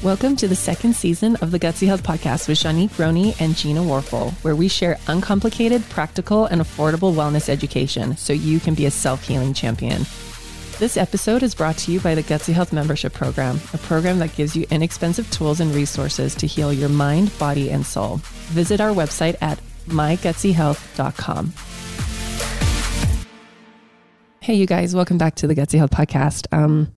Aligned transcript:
Welcome 0.00 0.36
to 0.36 0.46
the 0.46 0.54
second 0.54 0.94
season 0.94 1.34
of 1.36 1.50
the 1.50 1.58
Gutsy 1.58 1.88
Health 1.88 2.04
Podcast 2.04 2.46
with 2.46 2.58
Juanique 2.58 2.96
Roney 3.00 3.34
and 3.40 3.56
Gina 3.56 3.80
Warfel, 3.80 4.32
where 4.44 4.54
we 4.54 4.68
share 4.68 4.96
uncomplicated, 5.08 5.82
practical, 5.88 6.44
and 6.46 6.60
affordable 6.62 7.12
wellness 7.12 7.48
education 7.48 8.16
so 8.16 8.32
you 8.32 8.60
can 8.60 8.74
be 8.74 8.86
a 8.86 8.92
self 8.92 9.26
healing 9.26 9.52
champion. 9.52 10.02
This 10.78 10.96
episode 10.96 11.42
is 11.42 11.52
brought 11.52 11.76
to 11.78 11.90
you 11.90 11.98
by 11.98 12.14
the 12.14 12.22
Gutsy 12.22 12.52
Health 12.52 12.72
Membership 12.72 13.12
Program, 13.12 13.56
a 13.72 13.78
program 13.78 14.20
that 14.20 14.36
gives 14.36 14.54
you 14.54 14.66
inexpensive 14.70 15.28
tools 15.32 15.58
and 15.58 15.74
resources 15.74 16.36
to 16.36 16.46
heal 16.46 16.72
your 16.72 16.88
mind, 16.88 17.36
body, 17.36 17.68
and 17.70 17.84
soul. 17.84 18.20
Visit 18.52 18.80
our 18.80 18.94
website 18.94 19.36
at 19.42 19.58
mygutsyhealth.com. 19.88 21.52
Hey, 24.38 24.54
you 24.54 24.66
guys, 24.66 24.94
welcome 24.94 25.18
back 25.18 25.34
to 25.34 25.48
the 25.48 25.56
Gutsy 25.56 25.76
Health 25.78 25.90
Podcast. 25.90 26.46
Um, 26.56 26.92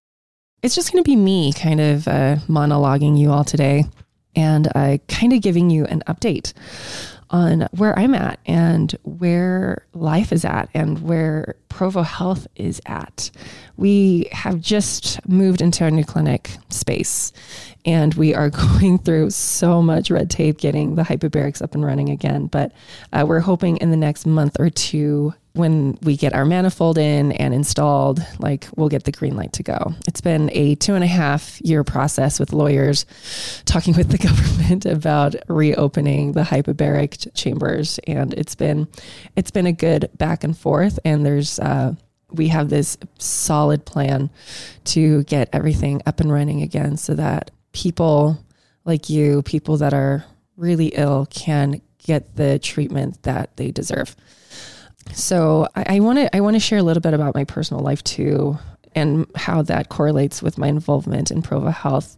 it's 0.64 0.76
just 0.76 0.92
going 0.92 1.04
to 1.04 1.10
be 1.10 1.16
me 1.16 1.54
kind 1.54 1.82
of 1.82 2.08
uh, 2.08 2.38
monologuing 2.48 3.18
you 3.18 3.32
all 3.32 3.44
today 3.44 3.86
and 4.36 4.68
uh, 4.76 4.98
kind 5.08 5.34
of 5.34 5.42
giving 5.42 5.70
you 5.70 5.86
an 5.86 6.04
update 6.08 6.54
on 7.32 7.68
where 7.72 7.98
I'm 7.98 8.14
at 8.14 8.40
and 8.46 8.92
where 9.04 9.86
life 9.94 10.32
is 10.32 10.46
at 10.46 10.70
and 10.74 11.02
where 11.02 11.56
Provo 11.70 12.02
Health 12.04 12.46
is 12.56 12.82
at. 12.86 13.32
We 13.78 14.28
have 14.34 14.60
just 14.60 15.28
moved 15.28 15.62
into 15.62 15.84
our 15.84 15.92
new 15.92 16.04
clinic 16.04 16.52
space 16.70 17.32
and 17.86 18.14
we 18.16 18.34
are 18.34 18.50
going 18.80 18.98
through 19.00 19.30
so 19.30 19.82
much 19.82 20.12
red 20.12 20.30
tape 20.30 20.58
getting 20.58 20.96
the 20.96 21.04
hyperbarics 21.04 21.62
up 21.62 21.76
and 21.76 21.86
running 21.86 22.10
again. 22.10 22.48
But 22.48 22.72
uh, 23.14 23.26
we're 23.28 23.40
hoping 23.40 23.78
in 23.78 23.92
the 23.92 23.98
next 23.98 24.26
month 24.26 24.58
or 24.60 24.70
two 24.70 25.34
when 25.54 25.98
we 26.02 26.16
get 26.16 26.34
our 26.34 26.46
manifold 26.46 26.98
in 26.98 27.34
and 27.34 27.54
installed, 27.54 28.26
like 28.40 28.68
we'll 28.76 28.90
get 28.90 29.04
the 29.04 29.12
green 29.12 29.36
light 29.36 29.52
to 29.54 29.64
go. 29.64 29.94
It's 30.08 30.22
been 30.22 30.50
a 30.54 30.76
two 30.76 30.96
and 30.96 31.04
a 31.04 31.08
half 31.08 31.60
year 31.62 31.84
process 31.84 32.40
with 32.40 32.54
lawyers 32.54 33.06
talking 33.66 33.94
with 33.96 34.10
the 34.10 34.18
government 34.28 34.86
about 34.86 35.36
reopening 35.48 36.34
the 36.34 36.44
hyperbaric 36.44 37.34
chambers, 37.34 38.00
and 38.08 38.34
it's 38.36 38.56
been 38.56 38.88
it's 39.36 39.52
been 39.52 39.66
a 39.66 39.74
good 39.74 40.10
back 40.18 40.44
and 40.44 40.58
forth. 40.58 41.00
And 41.04 41.26
there's 41.26 41.60
uh, 41.60 41.96
we 42.32 42.48
have 42.48 42.70
this 42.70 42.98
solid 43.20 43.86
plan 43.86 44.30
to 44.86 45.24
get 45.24 45.50
everything 45.52 46.02
up 46.06 46.22
and 46.22 46.32
running 46.32 46.62
again, 46.62 46.96
so 46.96 47.14
that 47.16 47.52
people 47.74 48.38
like 48.86 49.10
you, 49.10 49.42
people 49.44 49.78
that 49.78 49.94
are 49.94 50.26
really 50.58 50.88
ill, 50.88 51.28
can 51.30 51.82
get 51.98 52.36
the 52.36 52.60
treatment 52.60 53.22
that 53.24 53.56
they 53.58 53.72
deserve. 53.72 54.16
So 55.14 55.68
I 55.76 56.00
want 56.00 56.20
to 56.20 56.36
I 56.36 56.42
want 56.42 56.56
to 56.56 56.60
share 56.60 56.80
a 56.80 56.84
little 56.84 57.02
bit 57.02 57.14
about 57.14 57.36
my 57.36 57.44
personal 57.44 57.84
life 57.84 58.04
too, 58.04 58.58
and 58.96 59.26
how 59.36 59.62
that 59.64 59.90
correlates 59.90 60.42
with 60.42 60.58
my 60.58 60.68
involvement 60.68 61.32
in 61.32 61.42
Provo 61.42 61.70
Health. 61.70 62.18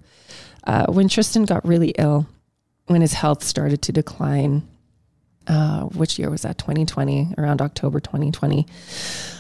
Uh, 0.66 0.86
when 0.88 1.08
Tristin 1.08 1.46
got 1.48 1.68
really 1.68 1.90
ill, 1.98 2.28
when 2.88 3.02
his 3.02 3.14
health 3.14 3.44
started 3.44 3.82
to 3.84 3.92
decline, 3.92 4.68
uh, 5.48 5.82
which 5.84 6.18
year 6.18 6.30
was 6.30 6.44
that? 6.44 6.58
2020, 6.58 7.36
around 7.38 7.62
October 7.62 8.00
2020. 8.00 8.66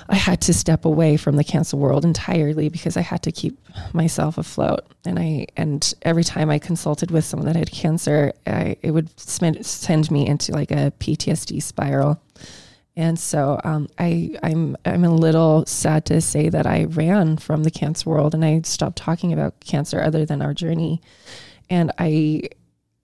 I 0.09 0.15
had 0.15 0.41
to 0.41 0.53
step 0.53 0.85
away 0.85 1.17
from 1.17 1.37
the 1.37 1.43
cancer 1.43 1.77
world 1.77 2.03
entirely 2.03 2.69
because 2.69 2.97
I 2.97 3.01
had 3.01 3.23
to 3.23 3.31
keep 3.31 3.57
myself 3.93 4.37
afloat. 4.37 4.85
And 5.05 5.17
I 5.17 5.47
and 5.55 5.93
every 6.01 6.23
time 6.23 6.49
I 6.49 6.59
consulted 6.59 7.11
with 7.11 7.25
someone 7.25 7.47
that 7.47 7.55
had 7.55 7.71
cancer, 7.71 8.33
I, 8.45 8.77
it 8.81 8.91
would 8.91 9.17
send 9.19 10.11
me 10.11 10.27
into 10.27 10.51
like 10.51 10.71
a 10.71 10.91
PTSD 10.99 11.61
spiral. 11.63 12.21
And 12.95 13.17
so 13.17 13.59
um, 13.63 13.87
I, 13.97 14.37
I'm 14.43 14.77
I'm 14.85 15.03
a 15.03 15.13
little 15.13 15.65
sad 15.65 16.05
to 16.05 16.21
say 16.21 16.49
that 16.49 16.67
I 16.67 16.83
ran 16.83 17.37
from 17.37 17.63
the 17.63 17.71
cancer 17.71 18.09
world 18.09 18.35
and 18.35 18.45
I 18.45 18.61
stopped 18.63 18.97
talking 18.97 19.33
about 19.33 19.59
cancer 19.61 19.99
other 20.01 20.25
than 20.25 20.41
our 20.41 20.53
journey, 20.53 21.01
and 21.69 21.91
I 21.97 22.43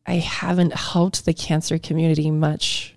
I 0.09 0.16
haven't 0.16 0.74
helped 0.74 1.25
the 1.25 1.34
cancer 1.34 1.78
community 1.78 2.31
much 2.31 2.96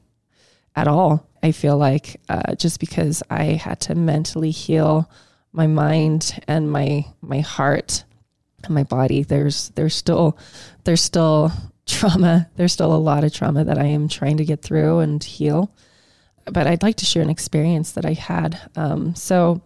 at 0.75 0.89
all. 0.89 1.29
I 1.43 1.53
feel 1.53 1.77
like 1.77 2.21
uh, 2.29 2.55
just 2.55 2.81
because 2.81 3.23
I 3.31 3.45
had 3.45 3.81
to 3.81 3.95
mentally 3.95 4.51
heal 4.51 5.11
my 5.53 5.67
mind 5.67 6.43
and 6.49 6.71
my 6.71 7.05
my 7.21 7.41
heart 7.41 8.05
and 8.65 8.75
my 8.75 8.85
body. 8.85 9.23
There's 9.23 9.69
there's 9.71 9.95
still 9.95 10.39
there's 10.85 11.03
still 11.03 11.53
trauma. 11.87 12.49
There's 12.57 12.73
still 12.73 12.95
a 12.95 12.97
lot 12.97 13.25
of 13.25 13.33
trauma 13.33 13.65
that 13.65 13.79
I 13.79 13.85
am 13.85 14.09
trying 14.09 14.39
to 14.39 14.45
get 14.45 14.63
through 14.63 15.01
and 15.01 15.23
heal 15.23 15.73
but 16.47 16.67
I'd 16.67 16.83
like 16.83 16.97
to 16.97 17.05
share 17.05 17.23
an 17.23 17.31
experience 17.31 17.93
that 17.93 18.05
I 18.05 18.13
had. 18.13 18.59
Um, 18.77 19.15
so, 19.15 19.63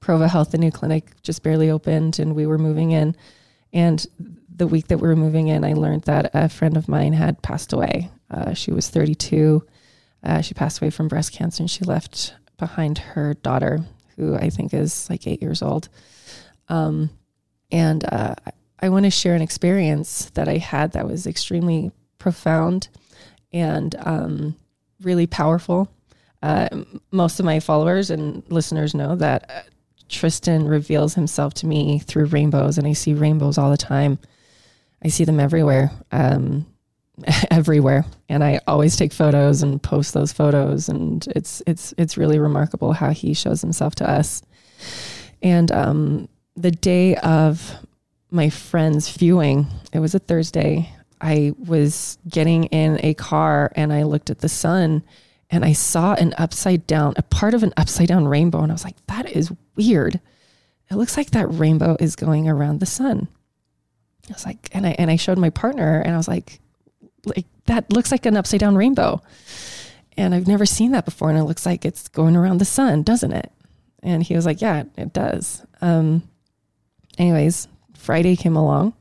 Provo 0.00 0.26
Health, 0.26 0.50
the 0.50 0.58
new 0.58 0.70
clinic, 0.70 1.10
just 1.22 1.42
barely 1.42 1.70
opened, 1.70 2.18
and 2.18 2.34
we 2.34 2.46
were 2.46 2.58
moving 2.58 2.90
in. 2.92 3.14
And 3.72 4.04
the 4.54 4.66
week 4.66 4.88
that 4.88 4.98
we 4.98 5.08
were 5.08 5.16
moving 5.16 5.48
in, 5.48 5.64
I 5.64 5.72
learned 5.72 6.02
that 6.02 6.30
a 6.34 6.48
friend 6.48 6.76
of 6.76 6.88
mine 6.88 7.12
had 7.12 7.42
passed 7.42 7.72
away. 7.72 8.10
Uh, 8.30 8.54
she 8.54 8.70
was 8.70 8.88
32. 8.88 9.64
Uh, 10.22 10.40
she 10.40 10.54
passed 10.54 10.80
away 10.80 10.90
from 10.90 11.08
breast 11.08 11.32
cancer, 11.32 11.62
and 11.62 11.70
she 11.70 11.84
left 11.84 12.34
behind 12.58 12.98
her 12.98 13.34
daughter, 13.34 13.80
who 14.16 14.36
I 14.36 14.50
think 14.50 14.72
is 14.74 15.08
like 15.10 15.26
eight 15.26 15.42
years 15.42 15.62
old. 15.62 15.88
Um, 16.68 17.10
and 17.70 18.04
uh, 18.04 18.34
I 18.80 18.88
want 18.88 19.04
to 19.04 19.10
share 19.10 19.34
an 19.34 19.42
experience 19.42 20.30
that 20.34 20.48
I 20.48 20.58
had 20.58 20.92
that 20.92 21.06
was 21.06 21.26
extremely 21.26 21.90
profound 22.18 22.88
and 23.52 23.94
um, 24.00 24.56
really 25.00 25.26
powerful. 25.26 25.88
Uh, 26.42 26.68
most 27.10 27.38
of 27.38 27.46
my 27.46 27.60
followers 27.60 28.10
and 28.10 28.42
listeners 28.48 28.94
know 28.94 29.14
that 29.16 29.50
uh, 29.50 29.62
Tristin 30.08 30.68
reveals 30.68 31.14
himself 31.14 31.54
to 31.54 31.66
me 31.66 32.00
through 32.00 32.26
rainbows, 32.26 32.78
and 32.78 32.86
I 32.86 32.92
see 32.92 33.14
rainbows 33.14 33.58
all 33.58 33.70
the 33.70 33.76
time. 33.76 34.18
I 35.04 35.08
see 35.08 35.24
them 35.24 35.40
everywhere, 35.40 35.90
um, 36.10 36.66
everywhere, 37.50 38.04
and 38.28 38.42
I 38.42 38.60
always 38.66 38.96
take 38.96 39.12
photos 39.12 39.62
and 39.62 39.82
post 39.82 40.14
those 40.14 40.32
photos. 40.32 40.88
And 40.88 41.26
it's 41.34 41.62
it's 41.66 41.94
it's 41.98 42.16
really 42.16 42.38
remarkable 42.38 42.92
how 42.92 43.10
he 43.10 43.34
shows 43.34 43.60
himself 43.60 43.94
to 43.96 44.08
us. 44.08 44.42
And 45.42 45.70
um, 45.72 46.28
the 46.56 46.70
day 46.70 47.16
of 47.16 47.74
my 48.30 48.48
friend's 48.48 49.10
viewing, 49.10 49.66
it 49.92 49.98
was 49.98 50.14
a 50.14 50.18
Thursday. 50.18 50.90
I 51.20 51.52
was 51.56 52.18
getting 52.28 52.64
in 52.64 52.98
a 53.02 53.14
car 53.14 53.70
and 53.76 53.92
I 53.92 54.02
looked 54.02 54.30
at 54.30 54.40
the 54.40 54.48
sun 54.48 55.04
and 55.50 55.64
I 55.64 55.72
saw 55.72 56.14
an 56.14 56.34
upside 56.38 56.86
down, 56.86 57.14
a 57.16 57.22
part 57.22 57.54
of 57.54 57.62
an 57.62 57.72
upside 57.76 58.08
down 58.08 58.26
rainbow. 58.26 58.62
And 58.62 58.72
I 58.72 58.74
was 58.74 58.84
like, 58.84 58.96
that 59.06 59.30
is 59.30 59.52
weird. 59.76 60.20
It 60.90 60.96
looks 60.96 61.16
like 61.16 61.30
that 61.30 61.46
rainbow 61.46 61.96
is 62.00 62.16
going 62.16 62.48
around 62.48 62.80
the 62.80 62.86
sun. 62.86 63.28
I 64.28 64.32
was 64.32 64.46
like, 64.46 64.68
and 64.72 64.86
I, 64.86 64.90
and 64.98 65.10
I 65.10 65.16
showed 65.16 65.38
my 65.38 65.50
partner 65.50 66.00
and 66.00 66.14
I 66.14 66.16
was 66.16 66.28
like, 66.28 66.60
like 67.24 67.46
that 67.66 67.92
looks 67.92 68.10
like 68.10 68.26
an 68.26 68.36
upside 68.36 68.60
down 68.60 68.76
rainbow. 68.76 69.20
And 70.16 70.34
I've 70.34 70.48
never 70.48 70.66
seen 70.66 70.92
that 70.92 71.04
before. 71.04 71.30
And 71.30 71.38
it 71.38 71.44
looks 71.44 71.64
like 71.64 71.84
it's 71.84 72.08
going 72.08 72.36
around 72.36 72.58
the 72.58 72.64
sun, 72.64 73.02
doesn't 73.02 73.32
it? 73.32 73.50
And 74.02 74.22
he 74.22 74.34
was 74.34 74.46
like, 74.46 74.60
yeah, 74.60 74.84
it 74.96 75.12
does. 75.12 75.64
Um, 75.80 76.22
anyways, 77.18 77.68
Friday 77.94 78.36
came 78.36 78.56
along 78.56 78.94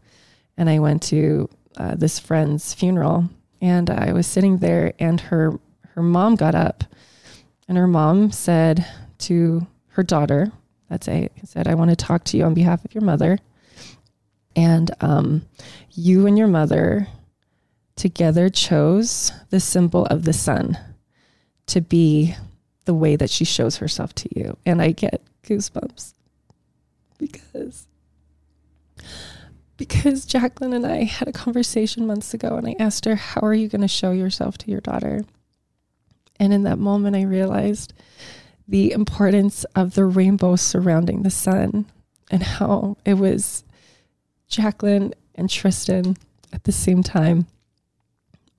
and 0.57 0.69
I 0.69 0.79
went 0.79 1.03
to 1.03 1.49
uh, 1.77 1.95
this 1.95 2.19
friend's 2.19 2.73
funeral, 2.73 3.29
and 3.61 3.89
I 3.89 4.13
was 4.13 4.27
sitting 4.27 4.57
there, 4.57 4.93
and 4.99 5.19
her 5.19 5.59
her 5.95 6.03
mom 6.03 6.35
got 6.35 6.55
up, 6.55 6.83
and 7.67 7.77
her 7.77 7.87
mom 7.87 8.31
said 8.31 8.85
to 9.19 9.65
her 9.89 10.03
daughter, 10.03 10.51
"That's 10.89 11.07
a 11.07 11.29
said 11.43 11.67
I 11.67 11.75
want 11.75 11.89
to 11.89 11.95
talk 11.95 12.23
to 12.25 12.37
you 12.37 12.43
on 12.43 12.53
behalf 12.53 12.83
of 12.85 12.93
your 12.93 13.03
mother, 13.03 13.39
and 14.55 14.91
um, 15.01 15.43
you 15.91 16.27
and 16.27 16.37
your 16.37 16.47
mother 16.47 17.07
together 17.95 18.49
chose 18.49 19.31
the 19.49 19.59
symbol 19.59 20.05
of 20.05 20.23
the 20.23 20.33
sun 20.33 20.77
to 21.67 21.81
be 21.81 22.35
the 22.85 22.93
way 22.93 23.15
that 23.15 23.29
she 23.29 23.45
shows 23.45 23.77
herself 23.77 24.13
to 24.15 24.29
you, 24.37 24.57
and 24.65 24.81
I 24.81 24.91
get 24.91 25.21
goosebumps 25.43 26.13
because." 27.17 27.87
because 29.81 30.25
Jacqueline 30.25 30.73
and 30.73 30.85
I 30.85 31.05
had 31.05 31.27
a 31.27 31.31
conversation 31.31 32.05
months 32.05 32.35
ago 32.35 32.55
and 32.55 32.67
I 32.67 32.75
asked 32.77 33.05
her, 33.05 33.15
How 33.15 33.41
are 33.41 33.53
you 33.55 33.67
going 33.67 33.81
to 33.81 33.87
show 33.87 34.11
yourself 34.11 34.55
to 34.59 34.69
your 34.69 34.79
daughter? 34.79 35.25
And 36.39 36.53
in 36.53 36.61
that 36.63 36.77
moment, 36.77 37.15
I 37.15 37.23
realized 37.23 37.91
the 38.67 38.91
importance 38.91 39.63
of 39.75 39.95
the 39.95 40.05
rainbow 40.05 40.55
surrounding 40.55 41.23
the 41.23 41.31
sun 41.31 41.85
and 42.29 42.43
how 42.43 42.97
it 43.05 43.15
was 43.15 43.63
Jacqueline 44.51 45.13
and 45.35 45.49
Tristin 45.49 46.17
at 46.53 46.65
the 46.65 46.71
same 46.71 47.01
time. 47.01 47.47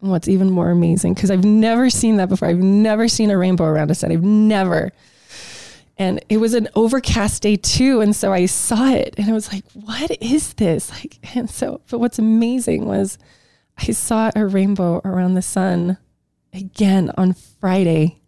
what's 0.01 0.27
even 0.27 0.51
more 0.51 0.71
amazing, 0.71 1.15
because 1.15 1.31
I've 1.31 1.45
never 1.45 1.89
seen 1.89 2.17
that 2.17 2.29
before. 2.29 2.49
I've 2.49 2.59
never 2.59 3.07
seen 3.07 3.31
a 3.31 3.39
rainbow 3.39 3.65
around 3.65 3.91
a 3.91 3.95
sun. 3.95 4.11
I've 4.11 4.25
never 4.25 4.91
and 5.99 6.25
it 6.29 6.39
was 6.39 6.55
an 6.55 6.69
overcast 6.75 7.43
day 7.43 7.57
too 7.57 8.01
and 8.01 8.15
so 8.17 8.33
i 8.33 8.47
saw 8.47 8.91
it 8.91 9.15
and 9.17 9.29
i 9.29 9.33
was 9.33 9.53
like 9.53 9.65
what 9.73 10.11
is 10.23 10.55
this 10.55 10.91
like 10.91 11.19
and 11.35 11.51
so 11.51 11.81
but 11.91 11.99
what's 11.99 12.19
amazing 12.19 12.87
was 12.87 13.19
i 13.79 13.85
saw 13.85 14.31
a 14.35 14.47
rainbow 14.47 15.01
around 15.05 15.35
the 15.35 15.43
sun 15.43 15.97
again 16.53 17.11
on 17.17 17.33
friday 17.33 18.19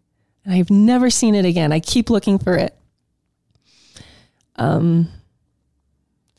and 0.44 0.55
i've 0.55 0.70
never 0.70 1.10
seen 1.10 1.34
it 1.34 1.44
again 1.44 1.72
i 1.72 1.81
keep 1.81 2.10
looking 2.10 2.38
for 2.38 2.55
it 2.55 2.76
um 4.56 5.08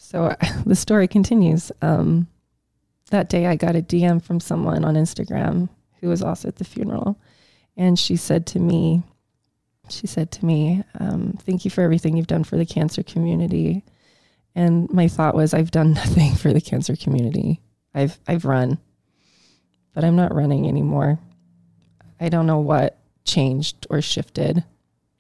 so 0.06 0.36
the 0.66 0.76
story 0.76 1.08
continues 1.08 1.72
um 1.82 2.28
that 3.12 3.30
day 3.30 3.46
I 3.46 3.56
got 3.56 3.76
a 3.76 3.82
DM 3.82 4.22
from 4.22 4.40
someone 4.40 4.84
on 4.84 4.96
Instagram 4.96 5.70
who 6.00 6.10
was 6.10 6.22
also 6.22 6.48
at 6.48 6.56
the 6.56 6.64
funeral. 6.64 7.20
And 7.78 8.00
she 8.00 8.16
said 8.16 8.46
to 8.48 8.60
me, 8.60 9.04
she 9.90 10.08
said 10.08 10.32
to 10.34 10.46
me, 10.46 10.84
um, 11.00 11.38
Thank 11.42 11.66
you 11.66 11.72
for 11.72 11.82
everything 11.82 12.18
you've 12.18 12.28
done 12.28 12.44
for 12.44 12.58
the 12.58 12.66
cancer 12.66 13.04
community. 13.04 13.84
And 14.56 14.90
my 14.90 15.08
thought 15.08 15.36
was, 15.36 15.54
I've 15.54 15.72
done 15.72 15.94
nothing 16.04 16.36
for 16.36 16.54
the 16.54 16.62
cancer 16.62 16.96
community. 16.96 17.62
I've 17.94 18.20
I've 18.28 18.46
run, 18.46 18.78
but 19.94 20.04
I'm 20.04 20.16
not 20.16 20.34
running 20.34 20.68
anymore. 20.68 21.20
I 22.20 22.30
don't 22.30 22.48
know 22.48 22.60
what 22.60 22.98
changed 23.24 23.88
or 23.90 24.02
shifted. 24.02 24.64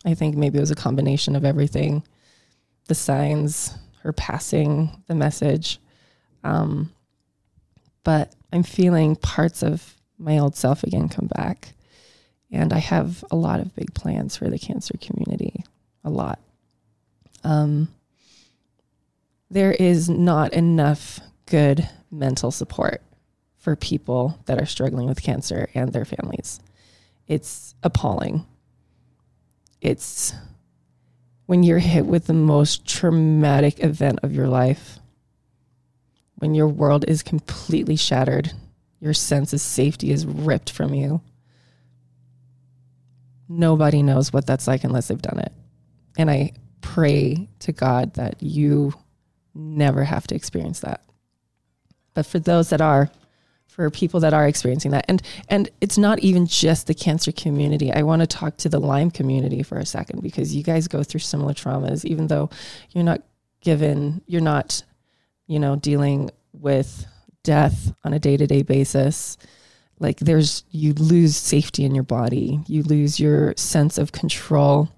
I 0.06 0.14
think 0.14 0.36
maybe 0.36 0.58
it 0.58 0.62
was 0.62 0.72
a 0.72 0.76
combination 0.76 1.36
of 1.36 1.46
everything, 1.46 2.04
the 2.88 2.96
signs, 2.96 3.76
her 4.06 4.13
passing, 4.13 5.04
the 5.07 5.16
message. 5.16 5.80
Um, 6.44 6.92
but 8.04 8.31
I'm 8.54 8.62
feeling 8.62 9.16
parts 9.16 9.63
of 9.63 9.96
my 10.19 10.38
old 10.38 10.56
self 10.56 10.84
again 10.84 11.10
come 11.10 11.28
back. 11.36 11.74
And 12.52 12.72
I 12.72 12.78
have 12.78 13.25
a 13.31 13.36
lot 13.36 13.60
of 13.60 13.75
big 13.75 13.96
plans 13.96 14.38
for 14.38 14.48
the 14.48 14.60
cancer 14.60 14.94
community, 15.02 15.66
a 16.04 16.12
lot. 16.12 16.40
Um, 17.44 17.90
there 19.50 19.72
is 19.72 20.08
not 20.08 20.54
enough 20.54 21.19
good 21.48 21.90
mental 22.12 22.51
support 22.51 23.01
for 23.58 23.75
people 23.75 24.38
that 24.46 24.62
are 24.62 24.68
struggling 24.68 25.08
with 25.08 25.24
cancer 25.24 25.69
and 25.74 25.92
their 25.92 26.06
families. 26.06 26.60
It's 27.28 27.74
appalling. 27.81 28.46
It's 29.81 30.36
when 31.45 31.63
you're 31.63 31.80
hit 31.80 32.06
with 32.06 32.27
the 32.27 32.33
most 32.33 32.88
traumatic 32.88 33.83
event 33.83 34.19
of 34.24 34.33
your 34.33 34.47
life, 34.47 35.00
when 36.36 36.53
your 36.53 36.68
world 36.68 37.06
is 37.07 37.24
completely 37.24 37.95
shattered, 37.95 38.51
your 39.00 39.13
sense 39.13 39.53
of 39.53 39.62
safety 39.62 40.12
is 40.12 40.25
ripped 40.25 40.69
from 40.69 40.94
you 40.94 41.21
nobody 43.47 44.01
knows 44.03 44.33
what 44.33 44.45
that's 44.45 44.68
like 44.68 44.83
unless 44.83 45.07
they've 45.07 45.21
done 45.21 45.39
it. 45.39 45.51
And 46.18 46.30
I 46.30 46.53
pray 46.81 47.48
to 47.59 47.71
God 47.71 48.13
that 48.15 48.41
you 48.41 48.94
never 49.53 50.03
have 50.03 50.27
to 50.27 50.36
experience 50.36 50.81
that. 50.81 51.03
But 52.13 52.25
for 52.25 52.39
those 52.39 52.69
that 52.69 52.81
are, 52.81 53.09
for 53.75 53.89
people 53.89 54.22
that 54.22 54.33
are 54.33 54.48
experiencing 54.48 54.92
that, 54.92 55.04
and 55.10 55.22
and 55.50 55.69
it's 55.81 55.98
not 55.98 56.19
even 56.19 56.48
just 56.48 56.88
the 56.88 56.94
cancer 56.94 57.33
community. 57.33 57.92
I 57.92 58.04
want 58.04 58.22
to 58.22 58.27
talk 58.27 58.56
to 58.57 58.69
the 58.69 58.80
Lyme 58.80 59.12
community 59.12 59.63
for 59.63 59.77
a 59.77 59.86
second 59.86 60.24
because 60.24 60.56
you 60.56 60.63
guys 60.63 60.88
go 60.88 61.04
through 61.04 61.19
similar 61.19 61.54
traumas, 61.54 62.06
even 62.06 62.27
though 62.27 62.50
you're 62.92 63.04
not 63.04 63.22
given, 63.60 64.22
you're 64.27 64.39
not, 64.39 64.81
you 65.48 65.60
know, 65.60 65.75
dealing 65.75 66.31
with 66.54 67.06
death 67.44 67.94
on 68.06 68.13
a 68.13 68.19
day 68.19 68.38
to 68.38 68.48
day 68.48 68.62
basis. 68.62 69.38
Like 70.00 70.19
there's 70.19 70.63
you 70.72 70.94
lose 70.94 71.36
safety 71.36 71.83
in 71.83 71.94
your 71.94 72.06
body. 72.06 72.62
You 72.68 72.81
lose 72.83 73.19
your 73.19 73.54
sense 73.57 73.98
of 73.98 74.13
control. 74.13 74.89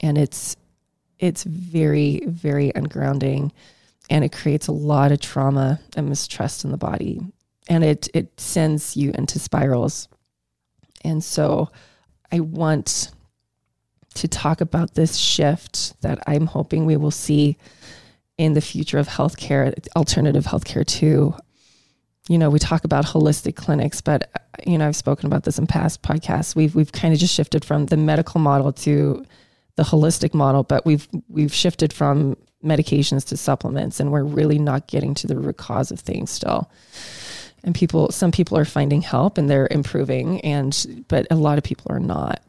And 0.00 0.18
it's 0.18 0.54
it's 1.18 1.44
very 1.44 2.20
very 2.26 2.72
ungrounding. 2.72 3.52
And 4.10 4.22
it 4.22 4.32
creates 4.32 4.66
a 4.66 4.72
lot 4.72 5.12
of 5.12 5.20
trauma 5.20 5.80
and 5.96 6.10
mistrust 6.10 6.64
in 6.66 6.72
the 6.72 6.76
body 6.76 7.22
and 7.68 7.84
it 7.84 8.08
it 8.14 8.38
sends 8.38 8.96
you 8.96 9.12
into 9.14 9.38
spirals 9.38 10.08
and 11.04 11.22
so 11.22 11.70
i 12.32 12.40
want 12.40 13.12
to 14.14 14.28
talk 14.28 14.60
about 14.60 14.94
this 14.94 15.16
shift 15.16 16.00
that 16.02 16.22
i'm 16.26 16.46
hoping 16.46 16.86
we 16.86 16.96
will 16.96 17.10
see 17.10 17.56
in 18.38 18.52
the 18.52 18.60
future 18.60 18.98
of 18.98 19.08
healthcare 19.08 19.74
alternative 19.96 20.44
healthcare 20.44 20.86
too 20.86 21.34
you 22.28 22.38
know, 22.38 22.50
we 22.50 22.58
talk 22.58 22.84
about 22.84 23.04
holistic 23.04 23.54
clinics, 23.54 24.00
but 24.00 24.30
you 24.66 24.78
know, 24.78 24.88
I've 24.88 24.96
spoken 24.96 25.26
about 25.26 25.44
this 25.44 25.58
in 25.58 25.66
past 25.66 26.02
podcasts. 26.02 26.56
We've 26.56 26.74
we've 26.74 26.92
kind 26.92 27.14
of 27.14 27.20
just 27.20 27.34
shifted 27.34 27.64
from 27.64 27.86
the 27.86 27.96
medical 27.96 28.40
model 28.40 28.72
to 28.72 29.24
the 29.76 29.84
holistic 29.84 30.34
model, 30.34 30.62
but 30.62 30.84
we've 30.84 31.08
we've 31.28 31.54
shifted 31.54 31.92
from 31.92 32.36
medications 32.64 33.24
to 33.26 33.36
supplements, 33.36 34.00
and 34.00 34.10
we're 34.10 34.24
really 34.24 34.58
not 34.58 34.88
getting 34.88 35.14
to 35.14 35.26
the 35.26 35.36
root 35.36 35.56
cause 35.56 35.90
of 35.90 36.00
things 36.00 36.30
still. 36.30 36.70
And 37.64 37.74
people, 37.74 38.12
some 38.12 38.30
people 38.30 38.56
are 38.58 38.64
finding 38.64 39.02
help 39.02 39.38
and 39.38 39.50
they're 39.50 39.68
improving, 39.70 40.40
and 40.42 41.04
but 41.08 41.26
a 41.30 41.36
lot 41.36 41.58
of 41.58 41.64
people 41.64 41.90
are 41.90 42.00
not. 42.00 42.40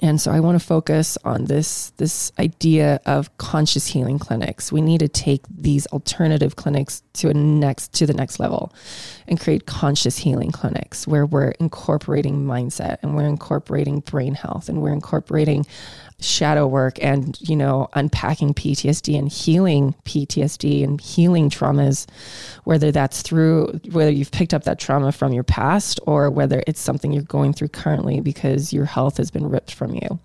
And 0.00 0.20
so 0.20 0.30
I 0.30 0.40
want 0.40 0.60
to 0.60 0.64
focus 0.64 1.18
on 1.24 1.46
this 1.46 1.90
this 1.96 2.30
idea 2.38 3.00
of 3.04 3.36
conscious 3.38 3.86
healing 3.88 4.18
clinics. 4.18 4.70
We 4.70 4.80
need 4.80 5.00
to 5.00 5.08
take 5.08 5.42
these 5.50 5.86
alternative 5.88 6.56
clinics 6.56 7.02
to 7.14 7.30
a 7.30 7.34
next 7.34 7.94
to 7.94 8.06
the 8.06 8.14
next 8.14 8.38
level 8.38 8.72
and 9.26 9.40
create 9.40 9.66
conscious 9.66 10.18
healing 10.18 10.52
clinics 10.52 11.08
where 11.08 11.26
we're 11.26 11.50
incorporating 11.58 12.44
mindset 12.44 12.98
and 13.02 13.16
we're 13.16 13.26
incorporating 13.26 14.00
brain 14.00 14.34
health 14.34 14.68
and 14.68 14.82
we're 14.82 14.92
incorporating 14.92 15.66
shadow 16.20 16.66
work 16.66 17.02
and 17.02 17.38
you 17.40 17.54
know 17.54 17.88
unpacking 17.94 18.52
PTSD 18.52 19.16
and 19.16 19.30
healing 19.30 19.94
PTSD 20.04 20.82
and 20.82 21.00
healing 21.00 21.48
traumas 21.48 22.06
whether 22.64 22.90
that's 22.90 23.22
through 23.22 23.80
whether 23.92 24.10
you've 24.10 24.32
picked 24.32 24.52
up 24.52 24.64
that 24.64 24.80
trauma 24.80 25.12
from 25.12 25.32
your 25.32 25.44
past 25.44 26.00
or 26.06 26.28
whether 26.28 26.62
it's 26.66 26.80
something 26.80 27.12
you're 27.12 27.22
going 27.22 27.52
through 27.52 27.68
currently 27.68 28.20
because 28.20 28.72
your 28.72 28.84
health 28.84 29.16
has 29.16 29.30
been 29.30 29.48
ripped 29.48 29.72
from 29.72 29.94
you. 29.94 30.18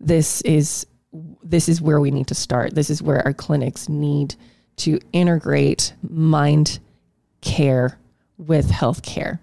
This 0.00 0.40
is 0.42 0.86
this 1.42 1.68
is 1.68 1.82
where 1.82 2.00
we 2.00 2.10
need 2.10 2.28
to 2.28 2.34
start. 2.34 2.74
This 2.74 2.88
is 2.88 3.02
where 3.02 3.22
our 3.26 3.34
clinics 3.34 3.88
need 3.88 4.34
to 4.76 4.98
integrate 5.12 5.92
mind 6.02 6.78
care 7.42 7.98
with 8.38 8.70
health 8.70 9.02
care 9.02 9.40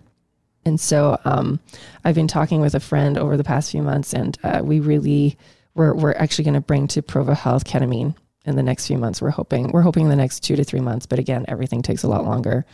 and 0.67 0.79
so 0.79 1.17
um, 1.23 1.61
I've 2.03 2.15
been 2.15 2.27
talking 2.27 2.59
with 2.59 2.75
a 2.75 2.79
friend 2.81 3.17
over 3.17 3.37
the 3.37 3.43
past 3.43 3.71
few 3.71 3.81
months, 3.81 4.13
and 4.13 4.37
uh, 4.43 4.61
we 4.63 4.81
really 4.81 5.37
we're 5.75 5.93
we're 5.93 6.13
actually 6.13 6.43
going 6.43 6.55
to 6.55 6.61
bring 6.61 6.87
to 6.89 7.01
Provo 7.01 7.33
Health 7.33 7.63
ketamine 7.63 8.15
in 8.45 8.57
the 8.57 8.63
next 8.63 8.85
few 8.87 8.97
months. 8.97 9.21
We're 9.21 9.29
hoping 9.29 9.71
we're 9.71 9.81
hoping 9.81 10.03
in 10.03 10.09
the 10.09 10.17
next 10.17 10.41
two 10.41 10.57
to 10.57 10.65
three 10.65 10.81
months, 10.81 11.05
but 11.05 11.19
again, 11.19 11.45
everything 11.47 11.81
takes 11.81 12.03
a 12.03 12.09
lot 12.09 12.25
longer 12.25 12.65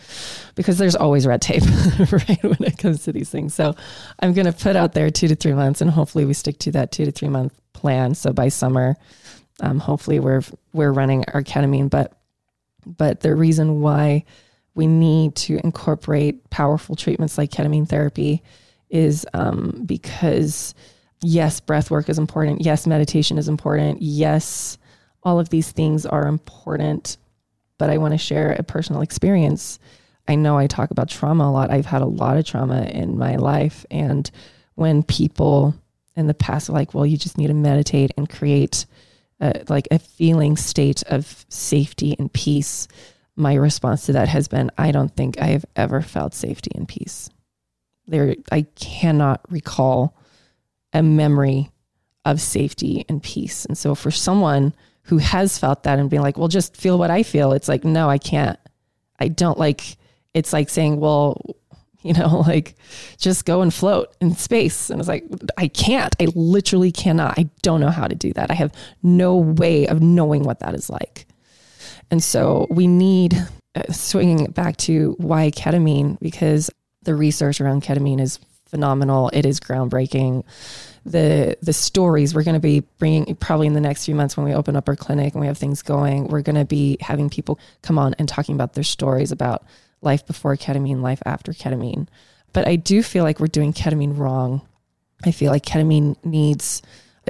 because 0.55 0.79
there's 0.79 0.95
always 0.95 1.27
red 1.27 1.43
tape, 1.43 1.61
right, 2.11 2.43
when 2.43 2.63
it 2.63 2.79
comes 2.79 3.03
to 3.03 3.11
these 3.11 3.29
things. 3.29 3.53
So 3.53 3.75
I'm 4.19 4.33
going 4.33 4.47
to 4.47 4.53
put 4.53 4.75
out 4.75 4.93
there 4.93 5.11
two 5.11 5.27
to 5.27 5.35
three 5.35 5.53
months, 5.53 5.79
and 5.79 5.91
hopefully 5.91 6.25
we 6.25 6.33
stick 6.33 6.57
to 6.59 6.71
that 6.71 6.91
two 6.91 7.05
to 7.05 7.11
three 7.11 7.29
month 7.29 7.53
plan. 7.73 8.15
So 8.15 8.33
by 8.33 8.49
summer, 8.49 8.95
um, 9.59 9.77
hopefully 9.77 10.19
we're 10.19 10.41
we're 10.73 10.91
running 10.91 11.25
our 11.31 11.43
ketamine, 11.43 11.91
but 11.91 12.17
but 12.87 13.19
the 13.19 13.35
reason 13.35 13.81
why 13.81 14.25
we 14.75 14.87
need 14.87 15.35
to 15.35 15.59
incorporate 15.63 16.49
powerful 16.49 16.95
treatments 16.95 17.37
like 17.37 17.51
ketamine 17.51 17.87
therapy 17.87 18.41
is 18.89 19.25
um, 19.33 19.83
because 19.85 20.73
yes, 21.21 21.59
breath 21.59 21.89
work 21.91 22.09
is 22.09 22.19
important. 22.19 22.61
Yes, 22.61 22.85
meditation 22.85 23.37
is 23.37 23.47
important. 23.47 24.01
Yes, 24.01 24.77
all 25.23 25.39
of 25.39 25.49
these 25.49 25.71
things 25.71 26.05
are 26.05 26.27
important. 26.27 27.17
But 27.77 27.89
I 27.89 27.97
want 27.97 28.13
to 28.13 28.17
share 28.17 28.53
a 28.53 28.63
personal 28.63 29.01
experience. 29.01 29.79
I 30.27 30.35
know 30.35 30.57
I 30.57 30.67
talk 30.67 30.91
about 30.91 31.09
trauma 31.09 31.45
a 31.45 31.51
lot. 31.51 31.71
I've 31.71 31.85
had 31.85 32.01
a 32.01 32.07
lot 32.07 32.37
of 32.37 32.45
trauma 32.45 32.83
in 32.83 33.17
my 33.17 33.35
life. 33.35 33.85
And 33.91 34.29
when 34.75 35.03
people 35.03 35.75
in 36.15 36.27
the 36.27 36.33
past 36.33 36.69
are 36.69 36.73
like, 36.73 36.93
well, 36.93 37.05
you 37.05 37.17
just 37.17 37.37
need 37.37 37.47
to 37.47 37.53
meditate 37.53 38.11
and 38.15 38.29
create 38.29 38.85
a, 39.39 39.63
like 39.67 39.87
a 39.91 39.99
feeling 39.99 40.55
state 40.55 41.03
of 41.07 41.45
safety 41.49 42.15
and 42.17 42.31
peace 42.31 42.87
my 43.35 43.55
response 43.55 44.05
to 44.05 44.13
that 44.13 44.27
has 44.27 44.47
been 44.47 44.69
I 44.77 44.91
don't 44.91 45.15
think 45.15 45.41
I 45.41 45.47
have 45.47 45.65
ever 45.75 46.01
felt 46.01 46.33
safety 46.33 46.71
and 46.75 46.87
peace. 46.87 47.29
There 48.07 48.35
I 48.51 48.63
cannot 48.75 49.41
recall 49.49 50.17
a 50.93 51.01
memory 51.01 51.71
of 52.25 52.39
safety 52.39 53.05
and 53.09 53.21
peace. 53.21 53.65
And 53.65 53.77
so 53.77 53.95
for 53.95 54.11
someone 54.11 54.73
who 55.03 55.17
has 55.17 55.57
felt 55.57 55.83
that 55.83 55.99
and 55.99 56.09
being 56.09 56.21
like, 56.21 56.37
well, 56.37 56.47
just 56.47 56.77
feel 56.77 56.97
what 56.97 57.11
I 57.11 57.23
feel, 57.23 57.51
it's 57.51 57.67
like, 57.67 57.83
no, 57.83 58.09
I 58.09 58.17
can't. 58.17 58.57
I 59.19 59.27
don't 59.27 59.57
like 59.57 59.97
it's 60.33 60.53
like 60.53 60.69
saying, 60.69 60.99
well, 60.99 61.39
you 62.01 62.13
know, 62.13 62.43
like 62.47 62.75
just 63.17 63.45
go 63.45 63.61
and 63.61 63.73
float 63.73 64.13
in 64.19 64.35
space. 64.35 64.89
And 64.89 64.99
it's 64.99 65.07
like, 65.07 65.25
I 65.57 65.69
can't. 65.69 66.13
I 66.19 66.27
literally 66.35 66.91
cannot. 66.91 67.39
I 67.39 67.49
don't 67.61 67.79
know 67.79 67.89
how 67.89 68.07
to 68.07 68.15
do 68.15 68.33
that. 68.33 68.51
I 68.51 68.55
have 68.55 68.73
no 69.01 69.37
way 69.37 69.87
of 69.87 70.01
knowing 70.01 70.43
what 70.43 70.59
that 70.59 70.73
is 70.73 70.89
like. 70.89 71.25
And 72.13 72.23
so 72.23 72.67
we 72.69 72.85
need 72.85 73.33
uh, 73.73 73.91
swinging 73.91 74.45
back 74.51 74.77
to 74.77 75.15
why 75.17 75.49
ketamine 75.49 76.19
because 76.19 76.69
the 77.01 77.15
research 77.15 77.59
around 77.59 77.81
ketamine 77.81 78.21
is 78.21 78.37
phenomenal. 78.67 79.31
It 79.33 79.47
is 79.47 79.59
groundbreaking. 79.59 80.43
The 81.07 81.57
the 81.63 81.73
stories 81.73 82.35
we're 82.35 82.43
going 82.43 82.53
to 82.53 82.59
be 82.59 82.81
bringing 82.99 83.35
probably 83.37 83.65
in 83.65 83.73
the 83.73 83.81
next 83.81 84.05
few 84.05 84.13
months 84.13 84.37
when 84.37 84.45
we 84.45 84.53
open 84.53 84.75
up 84.75 84.87
our 84.87 84.95
clinic 84.95 85.33
and 85.33 85.41
we 85.41 85.47
have 85.47 85.57
things 85.57 85.81
going, 85.81 86.27
we're 86.27 86.43
going 86.43 86.55
to 86.55 86.65
be 86.65 86.97
having 87.01 87.31
people 87.31 87.59
come 87.81 87.97
on 87.97 88.13
and 88.19 88.29
talking 88.29 88.53
about 88.53 88.73
their 88.73 88.83
stories 88.83 89.31
about 89.31 89.65
life 90.03 90.23
before 90.27 90.55
ketamine, 90.55 91.01
life 91.01 91.23
after 91.25 91.51
ketamine. 91.51 92.07
But 92.53 92.67
I 92.67 92.75
do 92.75 93.01
feel 93.01 93.23
like 93.23 93.39
we're 93.39 93.47
doing 93.47 93.73
ketamine 93.73 94.19
wrong. 94.19 94.61
I 95.25 95.31
feel 95.31 95.51
like 95.51 95.65
ketamine 95.65 96.23
needs 96.23 96.83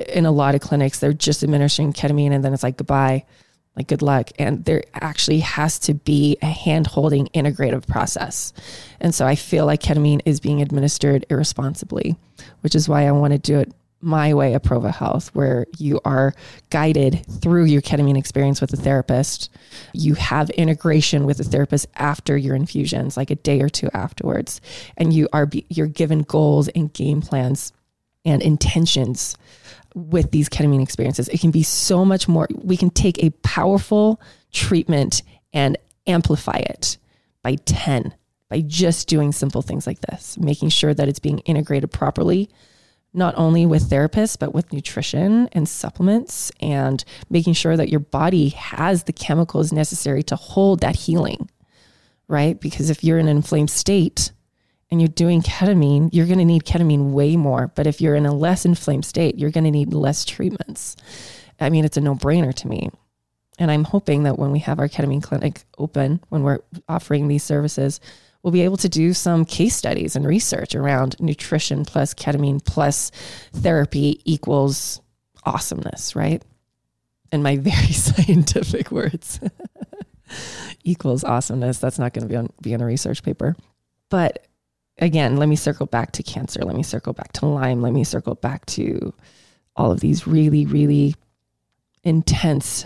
in 0.10 0.26
a 0.26 0.32
lot 0.32 0.56
of 0.56 0.62
clinics 0.62 1.00
they're 1.00 1.14
just 1.14 1.42
administering 1.42 1.94
ketamine 1.94 2.32
and 2.32 2.44
then 2.44 2.54
it's 2.54 2.64
like 2.64 2.78
goodbye 2.78 3.24
like 3.76 3.88
good 3.88 4.02
luck. 4.02 4.30
And 4.38 4.66
there 4.66 4.84
actually 4.94 5.40
has 5.40 5.80
to 5.80 5.94
be 5.94 6.38
a 6.42 6.48
hand 6.48 6.88
holding 6.88 7.28
integrative 7.28 7.88
process. 7.88 8.54
And 9.00 9.14
so 9.14 9.26
i 9.26 9.36
feel 9.36 9.66
like 9.66 9.82
ketamine 9.82 10.22
is 10.26 10.40
being 10.40 10.62
administered 10.62 11.26
irresponsibly 11.30 12.16
which 12.62 12.76
is 12.76 12.88
why 12.88 13.06
i 13.06 13.12
want 13.12 13.34
to 13.34 13.40
do 13.40 13.60
it 13.60 13.74
my 14.04 14.34
way 14.34 14.54
at 14.54 14.64
Provo 14.64 14.90
Health, 14.90 15.34
where 15.34 15.66
you 15.78 16.00
are 16.04 16.34
guided 16.70 17.26
through 17.42 17.66
your 17.66 17.82
ketamine 17.82 18.18
experience 18.18 18.60
with 18.60 18.74
a 18.74 18.78
therapist. 18.78 19.50
You 19.94 20.14
have 20.16 20.50
integration 20.52 21.26
with 21.26 21.40
a 21.40 21.44
therapist 21.44 21.88
after 21.96 22.36
your 22.36 22.56
infusions, 22.56 23.16
like 23.16 23.32
a 23.32 23.36
day 23.36 23.62
or 23.62 23.70
two 23.70 23.90
afterwards, 23.94 24.60
and 24.98 25.14
you 25.14 25.30
are 25.34 25.50
you're 25.70 25.88
given 25.88 26.20
goals 26.20 26.68
and 26.70 26.94
game 26.94 27.22
plans 27.22 27.72
and 28.26 28.42
intentions 28.42 29.38
with 29.96 30.32
these 30.32 30.50
ketamine 30.50 30.82
experiences. 30.82 31.28
It 31.30 31.40
can 31.40 31.52
be 31.52 31.64
so 31.64 32.04
much 32.04 32.28
more. 32.28 32.48
We 32.54 32.78
can 32.78 32.90
take 32.90 33.24
a 33.24 33.30
powerful 33.42 34.22
treatment 34.52 35.24
and 35.54 35.78
amplify 36.08 36.58
it 36.58 36.98
by 37.42 37.56
10 37.56 38.14
by 38.50 38.62
just 38.62 39.08
doing 39.08 39.32
simple 39.32 39.64
things 39.64 39.88
like 39.88 40.00
this, 40.02 40.38
making 40.38 40.70
sure 40.70 40.94
that 40.94 41.08
it's 41.08 41.18
being 41.18 41.40
integrated 41.40 41.92
properly, 41.92 42.50
not 43.12 43.34
only 43.36 43.66
with 43.66 43.90
therapists, 43.90 44.38
but 44.38 44.54
with 44.54 44.72
nutrition 44.72 45.50
and 45.54 45.68
supplements 45.68 46.52
and 46.60 47.04
making 47.32 47.54
sure 47.54 47.76
that 47.76 47.90
your 47.90 48.00
body 48.00 48.50
has 48.50 49.06
the 49.06 49.14
chemicals 49.14 49.72
necessary 49.72 50.22
to 50.22 50.36
hold 50.36 50.82
that 50.82 50.96
healing, 50.96 51.50
right? 52.28 52.60
Because 52.60 52.92
if 52.92 53.04
you're 53.04 53.18
in 53.18 53.28
an 53.28 53.38
inflamed 53.38 53.72
state, 53.72 54.32
and 54.94 55.02
you're 55.02 55.08
doing 55.08 55.42
ketamine, 55.42 56.10
you're 56.12 56.28
going 56.28 56.38
to 56.38 56.46
need 56.46 56.66
ketamine 56.66 57.14
way 57.14 57.36
more. 57.36 57.72
But 57.74 57.88
if 57.88 58.00
you're 58.00 58.14
in 58.14 58.28
a 58.28 58.32
less 58.32 58.64
inflamed 58.64 59.06
state, 59.06 59.40
you're 59.40 59.50
going 59.50 59.64
to 59.64 59.72
need 59.72 59.92
less 59.92 60.24
treatments. 60.24 60.96
I 61.60 61.72
mean, 61.72 61.84
it's 61.84 61.98
a 61.98 62.02
no 62.02 62.14
brainer 62.14 62.54
to 62.54 62.68
me. 62.68 62.92
And 63.58 63.72
I'm 63.72 63.86
hoping 63.86 64.22
that 64.24 64.38
when 64.38 64.52
we 64.52 64.60
have 64.60 64.78
our 64.78 64.88
ketamine 64.88 65.24
clinic 65.24 65.64
open, 65.80 66.24
when 66.30 66.44
we're 66.44 66.60
offering 66.88 67.28
these 67.28 67.42
services, 67.42 68.00
we'll 68.44 68.54
be 68.54 68.62
able 68.62 68.78
to 68.78 68.88
do 68.88 69.16
some 69.16 69.46
case 69.46 69.76
studies 69.76 70.16
and 70.16 70.28
research 70.28 70.76
around 70.76 71.20
nutrition 71.20 71.86
plus 71.86 72.14
ketamine 72.14 72.64
plus 72.64 73.10
therapy 73.52 74.22
equals 74.26 75.02
awesomeness, 75.44 76.16
right? 76.16 76.44
In 77.32 77.42
my 77.42 77.58
very 77.62 77.94
scientific 77.94 78.92
words, 78.92 79.40
equals 80.84 81.24
awesomeness. 81.24 81.80
That's 81.80 81.98
not 81.98 82.14
going 82.14 82.28
to 82.28 82.30
be 82.30 82.36
on, 82.36 82.50
be 82.62 82.74
in 82.74 82.82
a 82.82 82.86
research 82.86 83.24
paper. 83.24 83.56
But 84.12 84.46
again, 84.98 85.38
let 85.38 85.50
me 85.50 85.56
circle 85.56 85.86
back 85.86 86.12
to 86.14 86.24
cancer. 86.24 86.62
Let 86.62 86.76
me 86.76 86.84
circle 86.84 87.14
back 87.14 87.34
to 87.34 87.46
Lyme. 87.46 87.82
Let 87.82 87.94
me 87.94 88.04
circle 88.04 88.36
back 88.36 88.66
to 88.68 89.14
all 89.76 89.92
of 89.92 90.00
these 90.00 90.28
really, 90.28 90.66
really 90.66 91.16
intense 92.04 92.86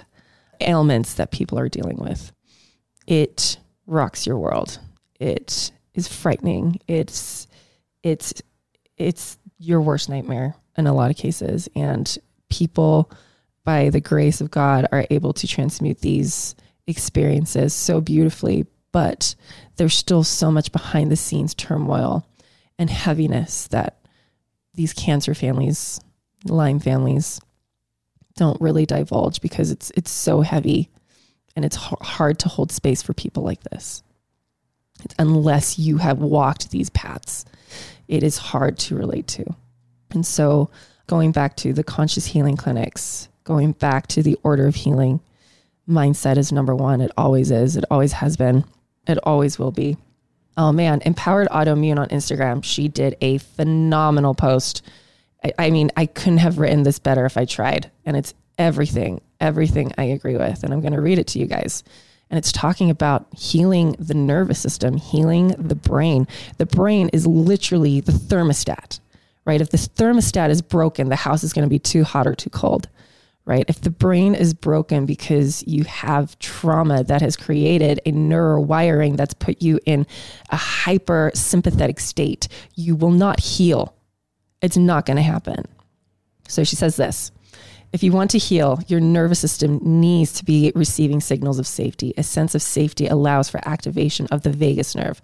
ailments 0.62 1.16
that 1.16 1.32
people 1.32 1.60
are 1.60 1.70
dealing 1.70 1.98
with. 1.98 2.32
It 3.06 3.58
rocks 3.86 4.26
your 4.26 4.38
world. 4.38 4.80
It 5.20 5.72
is 5.94 6.08
frightening. 6.08 6.80
It's 6.88 7.48
it's 8.04 8.42
it's 8.98 9.38
your 9.58 9.82
worst 9.82 10.10
nightmare 10.10 10.56
in 10.78 10.88
a 10.88 10.94
lot 10.94 11.10
of 11.10 11.18
cases 11.18 11.68
and 11.76 12.18
people 12.50 13.12
by 13.64 13.90
the 13.90 14.00
grace 14.00 14.40
of 14.40 14.52
God 14.52 14.88
are 14.92 15.06
able 15.10 15.34
to 15.34 15.48
transmute 15.48 16.00
these 16.00 16.56
experiences 16.86 17.74
so 17.74 18.00
beautifully 18.00 18.66
but 18.98 19.36
there's 19.75 19.94
still 19.94 20.24
so 20.24 20.50
much 20.50 20.72
behind 20.72 21.12
the 21.12 21.16
scenes 21.16 21.54
turmoil 21.54 22.27
and 22.80 22.89
heaviness 22.89 23.68
that 23.68 24.00
these 24.74 24.92
cancer 24.92 25.36
families, 25.36 26.01
Lyme 26.46 26.80
families, 26.80 27.39
don't 28.38 28.60
really 28.60 28.88
divulge 28.88 29.39
because 29.39 29.70
it's 29.70 29.92
it's 29.92 30.10
so 30.10 30.42
heavy 30.42 30.89
and 31.56 31.63
it's 31.63 31.75
hard 31.75 32.39
to 32.39 32.50
hold 32.50 32.72
space 32.72 33.04
for 33.04 33.13
people 33.13 33.44
like 33.44 33.62
this. 33.66 34.01
Unless 35.20 35.77
you 35.77 35.98
have 35.98 36.18
walked 36.18 36.72
these 36.72 36.89
paths, 36.89 37.46
it 38.08 38.24
is 38.24 38.39
hard 38.39 38.80
to 38.80 38.96
relate 38.96 39.27
to. 39.27 39.46
And 40.10 40.25
so, 40.25 40.72
going 41.06 41.32
back 41.32 41.56
to 41.58 41.72
the 41.72 41.84
conscious 41.84 42.25
healing 42.25 42.58
clinics, 42.58 43.30
going 43.44 43.74
back 43.74 44.08
to 44.08 44.24
the 44.24 44.39
order 44.42 44.66
of 44.66 44.74
healing, 44.74 45.20
mindset 45.88 46.38
is 46.38 46.51
number 46.51 46.74
one. 46.74 47.00
It 47.00 47.12
always 47.16 47.51
is, 47.51 47.77
it 47.77 47.86
always 47.92 48.13
has 48.13 48.38
been. 48.38 48.63
It 49.08 49.18
always 49.24 49.58
will 49.58 49.72
be. 49.72 49.98
Oh 50.58 50.72
man, 50.72 51.02
Empowered 51.06 51.48
Autoimmune 51.50 52.00
on 52.00 52.10
Instagram. 52.10 52.64
She 52.64 52.88
did 52.88 53.16
a 53.22 53.38
phenomenal 53.38 54.34
post. 54.34 54.82
I, 55.44 55.54
I 55.60 55.70
mean, 55.70 55.92
I 55.96 56.08
couldn't 56.08 56.40
have 56.40 56.58
written 56.58 56.84
this 56.84 57.00
better 57.00 57.26
if 57.26 57.38
I 57.38 57.46
tried. 57.46 57.92
And 58.06 58.18
it's 58.18 58.34
everything, 58.58 59.22
everything 59.40 59.92
I 59.98 60.06
agree 60.06 60.36
with. 60.36 60.64
And 60.64 60.74
I'm 60.74 60.82
going 60.82 60.94
to 60.94 61.02
read 61.02 61.20
it 61.20 61.28
to 61.28 61.40
you 61.40 61.46
guys. 61.46 61.84
And 62.30 62.38
it's 62.38 62.52
talking 62.52 62.90
about 62.90 63.28
healing 63.38 63.96
the 64.00 64.16
nervous 64.16 64.60
system, 64.60 64.98
healing 64.98 65.50
the 65.58 65.76
brain. 65.76 66.28
The 66.58 66.66
brain 66.66 67.10
is 67.14 67.26
literally 67.26 68.02
the 68.02 68.12
thermostat, 68.12 69.00
right? 69.46 69.62
If 69.62 69.70
the 69.70 69.78
thermostat 69.78 70.50
is 70.50 70.62
broken, 70.62 71.08
the 71.08 71.16
house 71.16 71.44
is 71.44 71.54
going 71.54 71.64
to 71.64 71.70
be 71.70 71.80
too 71.80 72.04
hot 72.04 72.28
or 72.28 72.36
too 72.36 72.50
cold 72.50 72.90
right? 73.48 73.63
If 73.70 73.80
the 73.80 73.89
brain 73.89 74.36
is 74.36 74.54
broken 74.54 75.06
because 75.06 75.66
you 75.66 75.86
have 75.86 76.38
trauma 76.38 77.06
that 77.06 77.22
has 77.22 77.38
created 77.38 78.01
a 78.06 78.12
neurowiring 78.12 79.16
that's 79.16 79.34
put 79.34 79.62
you 79.62 79.80
in 79.86 80.06
a 80.50 80.58
hyper 80.58 81.32
sympathetic 81.34 82.01
state, 82.01 82.50
you 82.75 82.96
will 82.96 83.12
not 83.12 83.39
heal. 83.39 83.96
It's 84.62 84.75
not 84.75 85.06
going 85.06 85.16
to 85.16 85.24
happen. 85.24 85.63
So 86.50 86.66
she 86.66 86.75
says 86.75 86.98
this 86.98 87.32
if 87.94 88.04
you 88.04 88.12
want 88.12 88.32
to 88.32 88.38
heal, 88.38 88.82
your 88.88 89.00
nervous 89.00 89.39
system 89.39 89.80
needs 89.82 90.34
to 90.34 90.46
be 90.46 90.74
receiving 90.75 91.22
signals 91.22 91.58
of 91.58 91.66
safety. 91.66 92.13
A 92.18 92.24
sense 92.24 92.54
of 92.54 92.62
safety 92.62 93.08
allows 93.08 93.50
for 93.50 93.66
activation 93.66 94.27
of 94.30 94.42
the 94.42 94.50
vagus 94.50 94.94
nerve, 94.94 95.22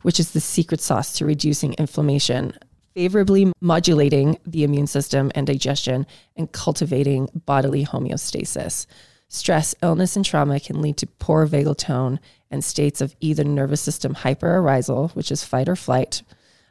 which 0.00 0.18
is 0.18 0.30
the 0.30 0.40
secret 0.40 0.80
sauce 0.80 1.12
to 1.18 1.26
reducing 1.26 1.74
inflammation 1.74 2.54
favorably 2.96 3.52
modulating 3.60 4.38
the 4.46 4.64
immune 4.64 4.86
system 4.86 5.30
and 5.34 5.46
digestion 5.46 6.06
and 6.34 6.50
cultivating 6.50 7.28
bodily 7.44 7.84
homeostasis. 7.84 8.86
Stress, 9.28 9.74
illness, 9.82 10.16
and 10.16 10.24
trauma 10.24 10.58
can 10.58 10.80
lead 10.80 10.96
to 10.96 11.06
poor 11.06 11.46
vagal 11.46 11.76
tone 11.76 12.18
and 12.50 12.64
states 12.64 13.02
of 13.02 13.14
either 13.20 13.44
nervous 13.44 13.82
system 13.82 14.14
hyperarousal, 14.14 15.14
which 15.14 15.30
is 15.30 15.44
fight 15.44 15.68
or 15.68 15.76
flight, 15.76 16.22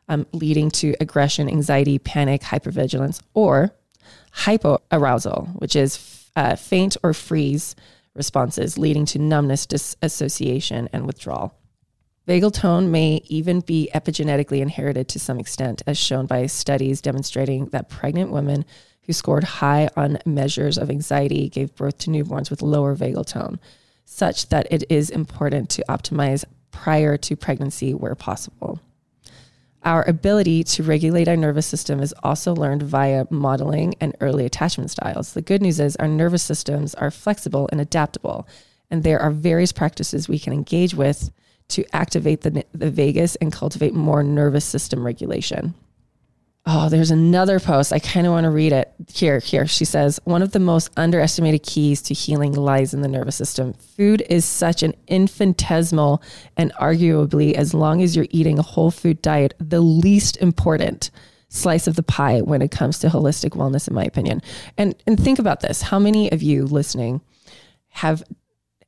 um, 0.10 0.25
leading 0.32 0.72
to 0.72 0.96
aggression, 1.00 1.48
anxiety, 1.48 2.00
panic, 2.00 2.41
hypervigilance, 2.41 3.22
or 3.36 3.72
hypoarousal, 4.34 5.50
which 5.62 5.75
is 5.75 6.27
uh, 6.36 6.55
faint 6.55 6.98
or 7.03 7.13
freeze 7.13 7.75
responses, 8.15 8.79
leading 8.79 9.05
to 9.05 9.20
numbness, 9.20 9.67
disassociation, 9.67 10.89
and 10.91 11.05
withdrawal. 11.05 11.53
Vagal 12.27 12.51
tone 12.51 12.89
may 12.89 13.22
even 13.27 13.60
be 13.60 13.89
epigenetically 13.94 14.60
inherited 14.60 15.08
to 15.08 15.20
some 15.20 15.39
extent, 15.39 15.84
as 15.86 15.98
shown 15.98 16.25
by 16.25 16.48
studies 16.48 17.00
demonstrating 17.00 17.67
that 17.67 17.88
pregnant 17.89 18.32
women 18.32 18.65
who 19.03 19.13
scored 19.13 19.44
high 19.44 19.88
on 19.96 20.17
measures 20.25 20.79
of 20.79 20.89
anxiety 20.89 21.48
gave 21.50 21.75
birth 21.75 22.00
to 22.00 22.10
newborns 22.10 22.50
with 22.50 22.63
lower 22.63 22.96
vagal 22.96 23.27
tone, 23.27 23.60
such 24.05 24.50
that 24.50 24.67
it 24.72 24.84
is 24.89 25.12
important 25.12 25.70
to 25.70 25.86
optimize 25.88 26.44
prior 26.72 27.15
to 27.15 27.36
pregnancy 27.36 27.94
where 27.94 28.15
possible. 28.15 28.79
Our 29.84 30.03
ability 30.10 30.63
to 30.63 30.84
regulate 30.84 31.27
our 31.27 31.38
nervous 31.38 31.67
system 31.67 32.00
is 32.00 32.12
also 32.24 32.55
learned 32.55 32.82
via 32.82 33.27
modeling 33.29 33.94
and 34.01 34.15
early 34.20 34.44
attachment 34.44 34.89
styles. 34.89 35.34
The 35.34 35.44
good 35.44 35.62
news 35.62 35.79
is 35.79 35.96
our 35.98 36.08
nervous 36.08 36.41
systems 36.41 36.96
are 36.96 37.12
flexible 37.12 37.70
and 37.72 37.79
adaptable, 37.79 38.48
and 38.89 39.03
there 39.03 39.22
are 39.22 39.29
various 39.29 39.72
practices 39.72 40.27
we 40.27 40.39
can 40.39 40.53
engage 40.53 40.96
with 40.96 41.29
to 41.69 41.84
activate 41.95 42.41
the, 42.41 42.65
the 42.74 42.91
vagus 42.91 43.36
and 43.38 43.51
cultivate 43.51 43.93
more 43.93 44.24
nervous 44.24 44.65
system 44.65 45.05
regulation. 45.05 45.74
Oh, 46.67 46.89
there's 46.89 47.12
another 47.12 47.60
post. 47.60 47.93
I 47.93 48.00
kind 48.00 48.25
of 48.25 48.34
want 48.34 48.45
to 48.45 48.50
read 48.50 48.74
it. 48.74 48.91
Here, 49.13 49.38
here. 49.38 49.67
She 49.67 49.86
says, 49.86 50.19
one 50.24 50.41
of 50.41 50.51
the 50.51 50.60
most 50.60 50.89
underestimated 50.98 51.62
keys 51.62 52.01
to 52.03 52.15
healing 52.15 52.53
lies 52.53 52.91
in 52.91 53.01
the 53.01 53.07
nervous 53.07 53.36
system. 53.36 53.74
Food 53.74 54.24
is 54.29 54.45
such 54.45 54.81
an 54.81 54.95
infinitesimal 55.07 56.24
and 56.57 56.74
arguably, 56.74 57.53
as 57.53 57.75
long 57.75 58.01
as 58.01 58.15
you're 58.15 58.25
eating 58.31 58.57
a 58.57 58.63
whole 58.63 58.89
food 58.89 59.22
diet, 59.22 59.53
the 59.60 59.81
least 59.81 60.38
important 60.38 61.12
slice 61.50 61.86
of 61.88 61.95
the 61.95 62.03
pie 62.03 62.41
when 62.41 62.63
it 62.63 62.72
comes 62.72 62.98
to 63.00 63.10
holistic 63.10 63.51
wellness, 63.51 63.88
in 63.88 63.93
my 63.93 64.03
opinion. 64.03 64.41
And 64.75 64.95
and 65.05 65.19
think 65.19 65.38
about 65.38 65.62
this. 65.62 65.84
How 65.84 66.00
many 66.00 66.31
of 66.31 66.41
you 66.41 66.65
listening 66.65 67.22
have 67.89 68.24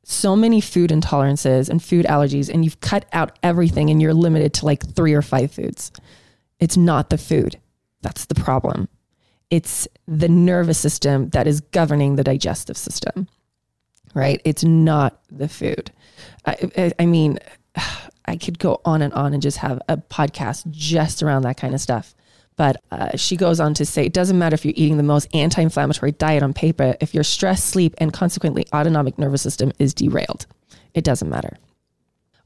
so 0.09 0.37
many 0.37 0.61
food 0.61 0.89
intolerances 0.89 1.67
and 1.67 1.83
food 1.83 2.05
allergies, 2.05 2.49
and 2.49 2.63
you've 2.63 2.79
cut 2.79 3.05
out 3.11 3.37
everything 3.43 3.89
and 3.89 4.01
you're 4.01 4.13
limited 4.13 4.53
to 4.53 4.65
like 4.65 4.85
three 4.95 5.13
or 5.13 5.21
five 5.21 5.51
foods. 5.51 5.91
It's 6.61 6.77
not 6.77 7.09
the 7.09 7.17
food. 7.17 7.59
That's 8.01 8.23
the 8.23 8.35
problem. 8.35 8.87
It's 9.49 9.85
the 10.07 10.29
nervous 10.29 10.77
system 10.77 11.27
that 11.31 11.45
is 11.45 11.59
governing 11.59 12.15
the 12.15 12.23
digestive 12.23 12.77
system, 12.77 13.27
right? 14.13 14.41
It's 14.45 14.63
not 14.63 15.19
the 15.29 15.49
food. 15.49 15.91
I, 16.45 16.71
I, 16.77 16.91
I 16.99 17.05
mean, 17.05 17.37
I 18.25 18.37
could 18.37 18.59
go 18.59 18.79
on 18.85 19.01
and 19.01 19.13
on 19.13 19.33
and 19.33 19.41
just 19.41 19.57
have 19.57 19.81
a 19.89 19.97
podcast 19.97 20.69
just 20.71 21.21
around 21.21 21.41
that 21.41 21.57
kind 21.57 21.73
of 21.73 21.81
stuff. 21.81 22.15
But 22.57 22.83
uh, 22.91 23.15
she 23.15 23.37
goes 23.37 23.59
on 23.59 23.73
to 23.75 23.85
say 23.85 24.05
it 24.05 24.13
doesn't 24.13 24.37
matter 24.37 24.55
if 24.55 24.65
you're 24.65 24.73
eating 24.75 24.97
the 24.97 25.03
most 25.03 25.27
anti 25.33 25.61
inflammatory 25.61 26.11
diet 26.11 26.43
on 26.43 26.53
paper, 26.53 26.97
if 26.99 27.13
your 27.13 27.23
stress, 27.23 27.63
sleep, 27.63 27.95
and 27.99 28.11
consequently 28.11 28.65
autonomic 28.73 29.17
nervous 29.17 29.41
system 29.41 29.71
is 29.79 29.93
derailed, 29.93 30.45
it 30.93 31.03
doesn't 31.03 31.29
matter. 31.29 31.57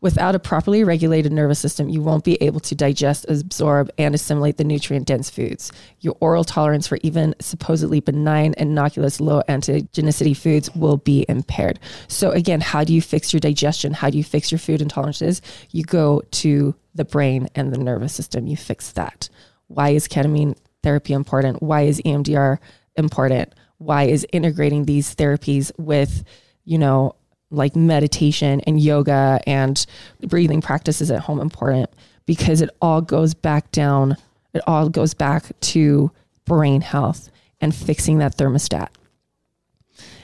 Without 0.01 0.33
a 0.33 0.39
properly 0.39 0.83
regulated 0.83 1.31
nervous 1.31 1.59
system, 1.59 1.87
you 1.87 2.01
won't 2.01 2.23
be 2.23 2.33
able 2.41 2.59
to 2.59 2.73
digest, 2.73 3.23
absorb, 3.29 3.91
and 3.99 4.15
assimilate 4.15 4.57
the 4.57 4.63
nutrient 4.63 5.05
dense 5.05 5.29
foods. 5.29 5.71
Your 5.99 6.17
oral 6.19 6.43
tolerance 6.43 6.87
for 6.87 6.97
even 7.03 7.35
supposedly 7.39 7.99
benign, 7.99 8.55
innocuous, 8.57 9.21
low 9.21 9.43
antigenicity 9.47 10.35
foods 10.35 10.73
will 10.73 10.97
be 10.97 11.23
impaired. 11.29 11.79
So, 12.07 12.31
again, 12.31 12.61
how 12.61 12.83
do 12.83 12.93
you 12.93 13.01
fix 13.01 13.31
your 13.31 13.41
digestion? 13.41 13.93
How 13.93 14.09
do 14.09 14.17
you 14.17 14.23
fix 14.23 14.51
your 14.51 14.57
food 14.57 14.81
intolerances? 14.81 15.39
You 15.69 15.83
go 15.83 16.23
to 16.31 16.73
the 16.95 17.05
brain 17.05 17.47
and 17.53 17.71
the 17.71 17.77
nervous 17.77 18.13
system, 18.13 18.47
you 18.47 18.57
fix 18.57 18.91
that. 18.93 19.29
Why 19.73 19.89
is 19.89 20.07
ketamine 20.07 20.55
therapy 20.83 21.13
important? 21.13 21.61
Why 21.61 21.81
is 21.81 22.01
EMDR 22.01 22.57
important? 22.95 23.53
Why 23.77 24.03
is 24.03 24.25
integrating 24.31 24.85
these 24.85 25.15
therapies 25.15 25.71
with, 25.77 26.23
you 26.65 26.77
know, 26.77 27.15
like 27.49 27.75
meditation 27.75 28.61
and 28.61 28.79
yoga 28.79 29.39
and 29.45 29.85
breathing 30.27 30.61
practices 30.61 31.11
at 31.11 31.19
home 31.19 31.39
important 31.39 31.89
because 32.25 32.61
it 32.61 32.69
all 32.81 33.01
goes 33.01 33.33
back 33.33 33.71
down, 33.71 34.15
it 34.53 34.61
all 34.67 34.89
goes 34.89 35.13
back 35.13 35.51
to 35.59 36.11
brain 36.45 36.81
health 36.81 37.29
and 37.59 37.75
fixing 37.75 38.19
that 38.19 38.37
thermostat. 38.37 38.89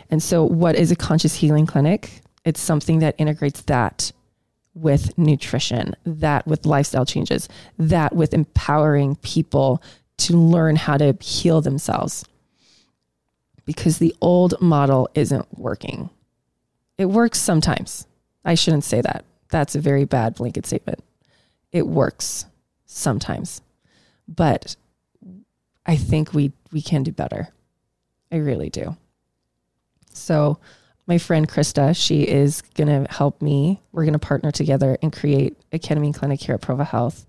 And 0.09 0.23
so, 0.23 0.43
what 0.43 0.75
is 0.75 0.91
a 0.91 0.95
conscious 0.95 1.35
healing 1.35 1.65
clinic? 1.65 2.21
It's 2.45 2.61
something 2.61 2.99
that 2.99 3.15
integrates 3.17 3.61
that 3.63 4.11
with 4.77 5.17
nutrition, 5.17 5.95
that 6.05 6.45
with 6.47 6.65
lifestyle 6.65 7.05
changes, 7.05 7.49
that 7.77 8.15
with 8.15 8.33
empowering 8.33 9.15
people 9.17 9.81
to 10.17 10.37
learn 10.37 10.75
how 10.75 10.97
to 10.97 11.15
heal 11.19 11.61
themselves. 11.61 12.25
Because 13.65 13.97
the 13.97 14.15
old 14.21 14.59
model 14.61 15.09
isn't 15.13 15.57
working. 15.57 16.09
It 16.97 17.05
works 17.05 17.39
sometimes. 17.39 18.07
I 18.45 18.55
shouldn't 18.55 18.85
say 18.85 19.01
that. 19.01 19.25
That's 19.49 19.75
a 19.75 19.79
very 19.79 20.05
bad 20.05 20.35
blanket 20.35 20.65
statement. 20.65 21.03
It 21.71 21.85
works 21.87 22.45
sometimes. 22.85 23.61
But 24.27 24.75
I 25.85 25.95
think 25.95 26.33
we 26.33 26.51
we 26.71 26.81
can 26.81 27.03
do 27.03 27.11
better. 27.11 27.49
I 28.31 28.37
really 28.37 28.69
do. 28.69 28.97
So 30.13 30.59
my 31.07 31.17
friend 31.17 31.47
Krista, 31.47 31.95
she 31.95 32.27
is 32.27 32.61
going 32.75 32.87
to 32.87 33.11
help 33.11 33.41
me. 33.41 33.81
We're 33.93 34.03
going 34.03 34.13
to 34.13 34.19
partner 34.19 34.51
together 34.51 34.97
and 35.01 35.11
create 35.11 35.57
a 35.71 35.79
ketamine 35.79 36.13
clinic 36.13 36.41
here 36.41 36.55
at 36.55 36.61
Provo 36.61 36.83
Health. 36.83 37.25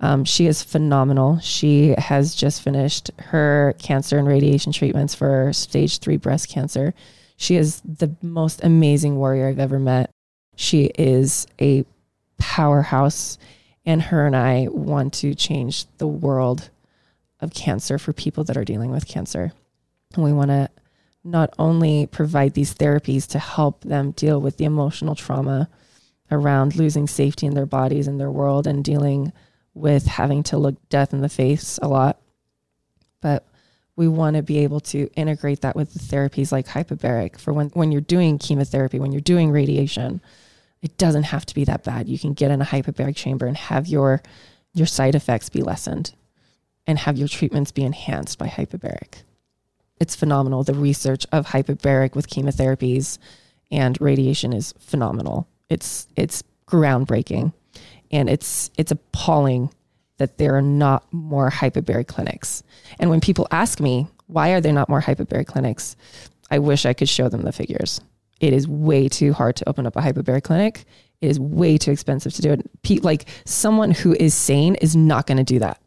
Um, 0.00 0.24
she 0.24 0.46
is 0.46 0.62
phenomenal. 0.62 1.38
She 1.40 1.94
has 1.98 2.34
just 2.34 2.62
finished 2.62 3.10
her 3.18 3.74
cancer 3.78 4.16
and 4.16 4.26
radiation 4.26 4.72
treatments 4.72 5.14
for 5.14 5.52
stage 5.52 5.98
three 5.98 6.16
breast 6.16 6.48
cancer. 6.48 6.94
She 7.36 7.56
is 7.56 7.82
the 7.82 8.14
most 8.22 8.64
amazing 8.64 9.16
warrior 9.16 9.48
I've 9.48 9.58
ever 9.58 9.78
met. 9.78 10.10
She 10.56 10.90
is 10.98 11.46
a 11.60 11.84
powerhouse, 12.38 13.38
and 13.84 14.00
her 14.02 14.26
and 14.26 14.36
I 14.36 14.68
want 14.70 15.14
to 15.14 15.34
change 15.34 15.84
the 15.98 16.06
world 16.06 16.70
of 17.40 17.54
cancer 17.54 17.98
for 17.98 18.12
people 18.12 18.44
that 18.44 18.56
are 18.56 18.64
dealing 18.64 18.90
with 18.90 19.06
cancer. 19.06 19.52
And 20.14 20.24
we 20.24 20.32
want 20.32 20.50
to 20.50 20.70
not 21.24 21.52
only 21.58 22.06
provide 22.06 22.54
these 22.54 22.74
therapies 22.74 23.26
to 23.28 23.38
help 23.38 23.82
them 23.82 24.12
deal 24.12 24.40
with 24.40 24.56
the 24.56 24.64
emotional 24.64 25.14
trauma 25.14 25.68
around 26.30 26.76
losing 26.76 27.06
safety 27.06 27.46
in 27.46 27.54
their 27.54 27.66
bodies 27.66 28.06
and 28.06 28.20
their 28.20 28.30
world 28.30 28.66
and 28.66 28.84
dealing 28.84 29.32
with 29.74 30.06
having 30.06 30.42
to 30.42 30.58
look 30.58 30.76
death 30.88 31.12
in 31.12 31.20
the 31.20 31.28
face 31.28 31.78
a 31.82 31.88
lot, 31.88 32.20
but 33.20 33.46
we 33.96 34.06
want 34.06 34.36
to 34.36 34.42
be 34.42 34.58
able 34.58 34.80
to 34.80 35.08
integrate 35.16 35.60
that 35.62 35.74
with 35.74 35.92
the 35.92 35.98
therapies 35.98 36.52
like 36.52 36.66
hyperbaric 36.68 37.38
for 37.38 37.52
when, 37.52 37.68
when 37.70 37.90
you're 37.90 38.00
doing 38.00 38.38
chemotherapy, 38.38 38.98
when 38.98 39.12
you're 39.12 39.20
doing 39.20 39.50
radiation. 39.50 40.20
It 40.80 40.96
doesn't 40.96 41.24
have 41.24 41.44
to 41.46 41.54
be 41.54 41.64
that 41.64 41.82
bad. 41.82 42.08
You 42.08 42.18
can 42.18 42.34
get 42.34 42.52
in 42.52 42.62
a 42.62 42.64
hyperbaric 42.64 43.16
chamber 43.16 43.46
and 43.46 43.56
have 43.56 43.88
your 43.88 44.22
your 44.72 44.86
side 44.86 45.16
effects 45.16 45.48
be 45.48 45.62
lessened 45.62 46.14
and 46.86 46.98
have 47.00 47.18
your 47.18 47.26
treatments 47.26 47.72
be 47.72 47.82
enhanced 47.82 48.38
by 48.38 48.46
hyperbaric. 48.46 49.22
It's 50.00 50.14
phenomenal. 50.14 50.62
The 50.62 50.74
research 50.74 51.26
of 51.32 51.46
hyperbaric 51.46 52.14
with 52.14 52.28
chemotherapies 52.28 53.18
and 53.70 54.00
radiation 54.00 54.52
is 54.52 54.74
phenomenal. 54.78 55.46
It's 55.68 56.06
it's 56.16 56.42
groundbreaking 56.66 57.52
and 58.10 58.28
it's 58.28 58.70
it's 58.76 58.92
appalling 58.92 59.70
that 60.18 60.38
there 60.38 60.56
are 60.56 60.62
not 60.62 61.04
more 61.12 61.50
hyperbaric 61.50 62.08
clinics. 62.08 62.62
And 62.98 63.08
when 63.08 63.20
people 63.20 63.46
ask 63.50 63.80
me, 63.80 64.08
why 64.26 64.50
are 64.50 64.60
there 64.60 64.72
not 64.72 64.88
more 64.88 65.00
hyperbaric 65.00 65.46
clinics? 65.46 65.96
I 66.50 66.58
wish 66.58 66.86
I 66.86 66.92
could 66.92 67.08
show 67.08 67.28
them 67.28 67.42
the 67.42 67.52
figures. 67.52 68.00
It 68.40 68.52
is 68.52 68.66
way 68.68 69.08
too 69.08 69.32
hard 69.32 69.56
to 69.56 69.68
open 69.68 69.86
up 69.86 69.96
a 69.96 70.00
hyperbaric 70.00 70.44
clinic. 70.44 70.84
It 71.20 71.30
is 71.30 71.40
way 71.40 71.78
too 71.78 71.90
expensive 71.90 72.32
to 72.34 72.42
do 72.42 72.52
it. 72.52 73.04
Like 73.04 73.28
someone 73.44 73.90
who 73.90 74.14
is 74.14 74.34
sane 74.34 74.76
is 74.76 74.94
not 74.94 75.26
going 75.26 75.38
to 75.38 75.44
do 75.44 75.58
that. 75.60 75.80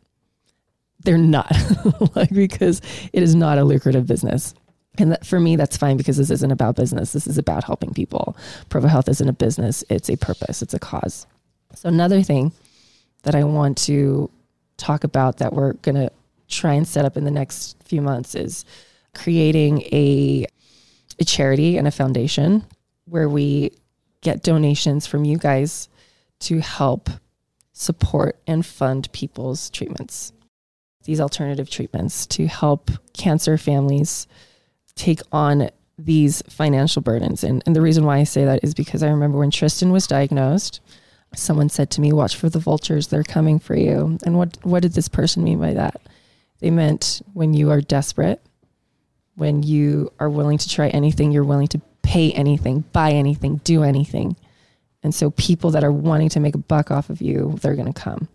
They're 1.04 1.18
not, 1.18 1.52
like 2.16 2.30
because 2.30 2.82
it 3.14 3.24
is 3.24 3.36
not 3.36 3.58
a 3.58 3.64
lucrative 3.64 4.06
business. 4.06 4.54
And 4.98 5.14
that, 5.14 5.26
for 5.26 5.40
me, 5.40 5.56
that's 5.56 5.78
fine 5.78 5.98
because 5.98 6.18
this 6.18 6.30
isn't 6.30 6.52
about 6.52 6.76
business. 6.76 7.14
This 7.14 7.26
is 7.26 7.38
about 7.38 7.64
helping 7.64 7.94
people. 7.94 8.36
Provo 8.70 8.88
Health 8.88 9.08
isn't 9.08 9.28
a 9.28 9.34
business; 9.34 9.84
it's 9.90 10.10
a 10.10 10.18
purpose. 10.18 10.62
It's 10.62 10.74
a 10.74 10.80
cause. 10.80 11.28
So 11.76 11.88
another 11.88 12.22
thing 12.22 12.52
that 13.24 13.36
I 13.36 13.44
want 13.44 13.78
to 13.80 14.30
talk 14.78 15.04
about 15.04 15.38
that 15.38 15.54
we're 15.54 15.74
going 15.74 15.96
to 15.96 16.12
try 16.48 16.74
and 16.74 16.88
set 16.88 17.06
up 17.06 17.16
in 17.16 17.24
the 17.24 17.32
next 17.32 17.82
few 17.84 18.02
months 18.02 18.36
is 18.36 18.66
creating 19.14 19.82
a 19.94 20.46
a 21.20 21.26
charity 21.26 21.78
and 21.78 21.88
a 21.88 21.92
foundation 21.92 22.66
where 23.06 23.30
we 23.30 23.72
get 24.22 24.44
donations 24.44 25.06
from 25.06 25.24
you 25.26 25.38
guys 25.38 25.90
to 26.40 26.60
help 26.60 27.10
support 27.74 28.40
and 28.48 28.66
fund 28.66 29.12
people's 29.12 29.70
treatments. 29.70 30.34
These 31.04 31.20
alternative 31.20 31.70
treatments 31.70 32.26
to 32.28 32.48
help 32.48 32.92
cancer 33.14 33.58
families 33.58 34.28
take 34.96 35.22
on 35.32 35.70
these 35.98 36.42
financial 36.50 37.02
burdens. 37.02 37.44
And, 37.44 37.64
and 37.66 37.76
the 37.76 37.82
reason 37.82 38.06
why 38.06 38.18
I 38.18 38.24
say 38.24 38.46
that 38.46 38.64
is 38.64 38.74
because 38.74 39.04
I 39.04 39.10
remember 39.10 39.38
when 39.38 39.52
Tristin 39.52 39.92
was 39.92 40.08
diagnosed, 40.08 40.80
someone 41.36 41.70
said 41.70 41.90
to 41.92 42.02
me, 42.02 42.12
"Watch 42.12 42.36
for 42.36 42.50
the 42.50 42.60
vultures; 42.60 43.08
they're 43.08 43.24
coming 43.24 43.60
for 43.60 43.76
you." 43.76 44.18
And 44.26 44.38
what 44.38 44.58
what 44.64 44.82
did 44.82 44.94
this 44.94 45.08
person 45.08 45.44
mean 45.44 45.60
by 45.60 45.74
that? 45.74 46.02
They 46.60 46.72
meant 46.72 47.22
when 47.34 47.54
you 47.54 47.72
are 47.72 47.82
desperate, 47.82 48.42
when 49.36 49.64
you 49.64 50.12
are 50.20 50.30
willing 50.30 50.58
to 50.60 50.70
try 50.70 50.90
anything, 50.90 51.32
you're 51.32 51.44
willing 51.44 51.68
to 51.70 51.82
pay 52.04 52.32
anything, 52.34 52.84
buy 52.94 53.12
anything, 53.12 53.58
do 53.64 53.84
anything. 53.84 54.36
And 55.04 55.16
so 55.16 55.32
people 55.32 55.72
that 55.72 55.84
are 55.84 55.92
wanting 55.92 56.30
to 56.30 56.40
make 56.40 56.54
a 56.54 56.60
buck 56.60 56.92
off 56.92 57.10
of 57.10 57.22
you, 57.22 57.58
they're 57.62 57.76
going 57.76 57.92
to 57.92 58.00
come, 58.00 58.28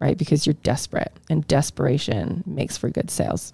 right? 0.00 0.16
Because 0.16 0.46
you're 0.46 0.54
desperate, 0.54 1.12
and 1.30 1.46
desperation 1.48 2.42
makes 2.46 2.76
for 2.76 2.90
good 2.90 3.10
sales. 3.10 3.52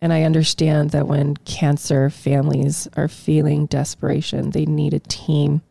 And 0.00 0.12
I 0.12 0.22
understand 0.22 0.90
that 0.90 1.08
when 1.08 1.36
cancer 1.38 2.10
families 2.10 2.88
are 2.96 3.08
feeling 3.08 3.66
desperation, 3.66 4.50
they 4.50 4.66
need 4.66 4.92
a 4.92 4.98
team 4.98 5.62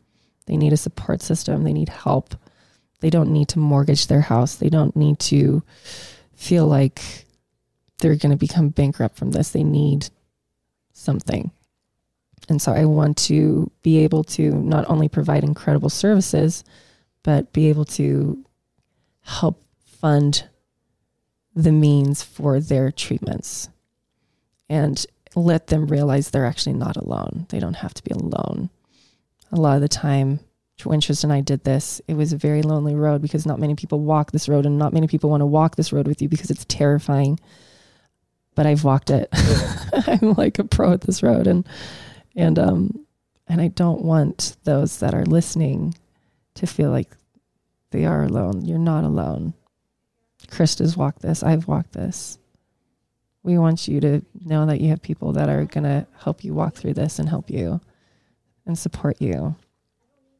they 0.45 0.57
need 0.57 0.73
a 0.73 0.77
support 0.77 1.21
system. 1.21 1.63
They 1.63 1.73
need 1.73 1.89
help. 1.89 2.35
They 2.99 3.09
don't 3.09 3.31
need 3.31 3.49
to 3.49 3.59
mortgage 3.59 4.07
their 4.07 4.21
house. 4.21 4.55
They 4.55 4.69
don't 4.69 4.95
need 4.95 5.19
to 5.19 5.63
feel 6.35 6.67
like 6.67 7.25
they're 7.99 8.15
going 8.15 8.31
to 8.31 8.37
become 8.37 8.69
bankrupt 8.69 9.17
from 9.17 9.31
this. 9.31 9.49
They 9.49 9.63
need 9.63 10.09
something. 10.93 11.51
And 12.49 12.61
so 12.61 12.73
I 12.73 12.85
want 12.85 13.17
to 13.19 13.71
be 13.83 13.99
able 13.99 14.23
to 14.25 14.51
not 14.51 14.89
only 14.89 15.07
provide 15.07 15.43
incredible 15.43 15.89
services, 15.89 16.63
but 17.23 17.53
be 17.53 17.69
able 17.69 17.85
to 17.85 18.43
help 19.21 19.62
fund 20.03 20.49
the 21.55 21.71
means 21.71 22.23
for 22.23 22.59
their 22.59 22.91
treatments 22.91 23.69
and 24.69 25.05
let 25.35 25.67
them 25.67 25.87
realize 25.87 26.29
they're 26.29 26.45
actually 26.45 26.73
not 26.73 26.97
alone. 26.97 27.45
They 27.49 27.59
don't 27.59 27.75
have 27.75 27.93
to 27.95 28.03
be 28.03 28.11
alone 28.11 28.69
a 29.53 29.61
lot 29.61 29.75
of 29.75 29.81
the 29.81 29.87
time 29.87 30.39
when 30.83 30.99
Tristin 30.99 31.25
and 31.25 31.33
I 31.33 31.41
did 31.41 31.63
this, 31.63 32.01
it 32.07 32.15
was 32.15 32.33
a 32.33 32.37
very 32.37 32.61
lonely 32.61 32.95
road 32.95 33.21
because 33.21 33.45
not 33.45 33.59
many 33.59 33.75
people 33.75 33.99
walk 33.99 34.31
this 34.31 34.49
road 34.49 34.65
and 34.65 34.77
not 34.77 34.91
many 34.91 35.07
people 35.07 35.29
want 35.29 35.39
to 35.41 35.45
walk 35.45 35.75
this 35.75 35.93
road 35.93 36.07
with 36.07 36.21
you 36.21 36.27
because 36.27 36.49
it's 36.51 36.65
terrifying. 36.65 37.39
But 38.55 38.65
I've 38.65 38.83
walked 38.83 39.09
it. 39.09 39.29
I'm 40.07 40.33
like 40.33 40.59
a 40.59 40.65
pro 40.65 40.91
at 40.91 41.01
this 41.01 41.23
road 41.23 41.47
and 41.47 41.65
and 42.35 42.59
um 42.59 43.05
and 43.47 43.61
I 43.61 43.67
don't 43.69 44.01
want 44.01 44.57
those 44.63 44.99
that 44.99 45.13
are 45.13 45.25
listening 45.25 45.95
to 46.55 46.67
feel 46.67 46.89
like 46.89 47.15
they 47.91 48.03
are 48.05 48.23
alone. 48.23 48.65
You're 48.65 48.79
not 48.79 49.05
alone. 49.05 49.53
Krista's 50.47 50.97
walked 50.97 51.21
this. 51.21 51.43
I've 51.43 51.67
walked 51.67 51.93
this. 51.93 52.37
We 53.43 53.57
want 53.57 53.87
you 53.87 53.99
to 54.01 54.21
know 54.45 54.65
that 54.65 54.79
you 54.79 54.89
have 54.89 55.01
people 55.01 55.33
that 55.33 55.49
are 55.49 55.65
going 55.65 55.83
to 55.83 56.07
help 56.17 56.43
you 56.43 56.53
walk 56.53 56.75
through 56.75 56.93
this 56.93 57.19
and 57.19 57.27
help 57.27 57.49
you 57.49 57.81
and 58.65 58.77
support 58.77 59.21
you 59.21 59.55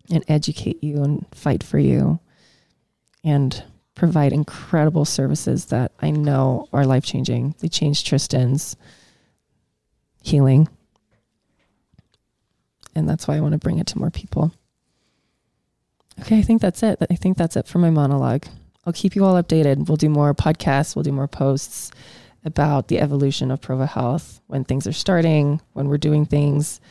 and 0.10 0.24
educate 0.28 0.84
you 0.84 1.04
and 1.04 1.26
fight 1.34 1.64
for 1.64 1.80
you 1.80 2.20
and 3.24 3.64
provide 3.96 4.34
incredible 4.34 5.06
services 5.06 5.66
that 5.66 5.92
I 6.00 6.12
know 6.12 6.68
are 6.74 6.86
life 6.86 7.06
changing. 7.06 7.56
They 7.60 7.68
changed 7.68 8.08
Tristin's 8.08 8.76
healing. 10.22 10.68
And 12.96 13.10
that's 13.10 13.28
why 13.28 13.38
I 13.38 13.42
want 13.42 13.54
to 13.54 13.60
bring 13.60 13.80
it 13.80 13.88
to 13.88 14.00
more 14.00 14.12
people. 14.12 14.54
Okay, 16.22 16.38
I 16.38 16.42
think 16.42 16.62
that's 16.62 16.84
it. 16.84 17.00
I 17.10 17.16
think 17.16 17.38
that's 17.38 17.56
it 17.56 17.68
for 17.68 17.80
my 17.80 17.90
monologue. 17.90 18.46
I'll 18.86 18.94
keep 18.94 19.16
you 19.16 19.24
all 19.24 19.42
updated. 19.42 19.88
We'll 19.88 19.98
do 19.98 20.10
more 20.10 20.34
podcasts, 20.34 20.96
we'll 20.96 21.04
do 21.04 21.12
more 21.12 21.28
posts 21.28 21.92
about 22.46 22.88
the 22.88 23.00
evolution 23.00 23.52
of 23.52 23.62
Provo 23.62 23.86
Health 23.86 24.42
when 24.48 24.64
things 24.64 24.86
are 24.86 24.94
starting, 24.94 25.62
when 25.74 25.88
we're 25.88 25.98
doing 25.98 26.26
things. 26.26 26.82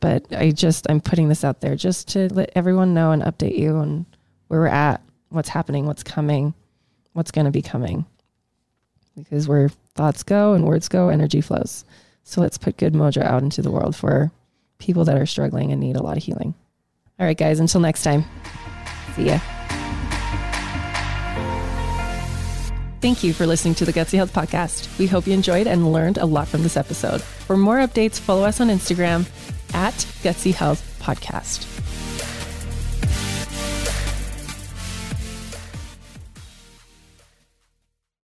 But 0.00 0.26
I 0.32 0.50
just, 0.50 0.86
I'm 0.90 1.00
putting 1.00 1.28
this 1.28 1.44
out 1.44 1.60
there 1.60 1.76
just 1.76 2.08
to 2.08 2.32
let 2.32 2.50
everyone 2.54 2.94
know 2.94 3.12
and 3.12 3.22
update 3.22 3.56
you 3.56 3.76
on 3.76 4.06
where 4.48 4.60
we're 4.60 4.66
at, 4.66 5.02
what's 5.28 5.48
happening, 5.48 5.86
what's 5.86 6.02
coming, 6.02 6.54
what's 7.12 7.30
going 7.30 7.44
to 7.44 7.50
be 7.50 7.62
coming. 7.62 8.06
Because 9.16 9.46
where 9.46 9.68
thoughts 9.94 10.22
go 10.22 10.54
and 10.54 10.64
words 10.64 10.88
go, 10.88 11.08
energy 11.08 11.40
flows. 11.40 11.84
So 12.24 12.40
let's 12.40 12.58
put 12.58 12.78
good 12.78 12.94
mojo 12.94 13.22
out 13.22 13.42
into 13.42 13.62
the 13.62 13.70
world 13.70 13.94
for 13.94 14.32
people 14.78 15.04
that 15.04 15.18
are 15.18 15.26
struggling 15.26 15.70
and 15.70 15.80
need 15.80 15.96
a 15.96 16.02
lot 16.02 16.16
of 16.16 16.22
healing. 16.22 16.54
All 17.20 17.26
right, 17.26 17.36
guys, 17.36 17.60
until 17.60 17.80
next 17.80 18.02
time. 18.02 18.24
See 19.14 19.26
ya. 19.26 19.38
Thank 23.02 23.24
you 23.24 23.32
for 23.32 23.48
listening 23.48 23.74
to 23.74 23.84
the 23.84 23.92
Gutsy 23.92 24.14
Health 24.14 24.32
Podcast. 24.32 24.96
We 24.96 25.08
hope 25.08 25.26
you 25.26 25.32
enjoyed 25.32 25.66
and 25.66 25.92
learned 25.92 26.18
a 26.18 26.24
lot 26.24 26.46
from 26.46 26.62
this 26.62 26.76
episode. 26.76 27.20
For 27.20 27.56
more 27.56 27.78
updates, 27.78 28.20
follow 28.20 28.44
us 28.44 28.60
on 28.60 28.68
Instagram 28.68 29.26
at 29.74 29.92
Gutsy 30.22 30.54
Health 30.54 30.98
Podcast. 31.02 31.66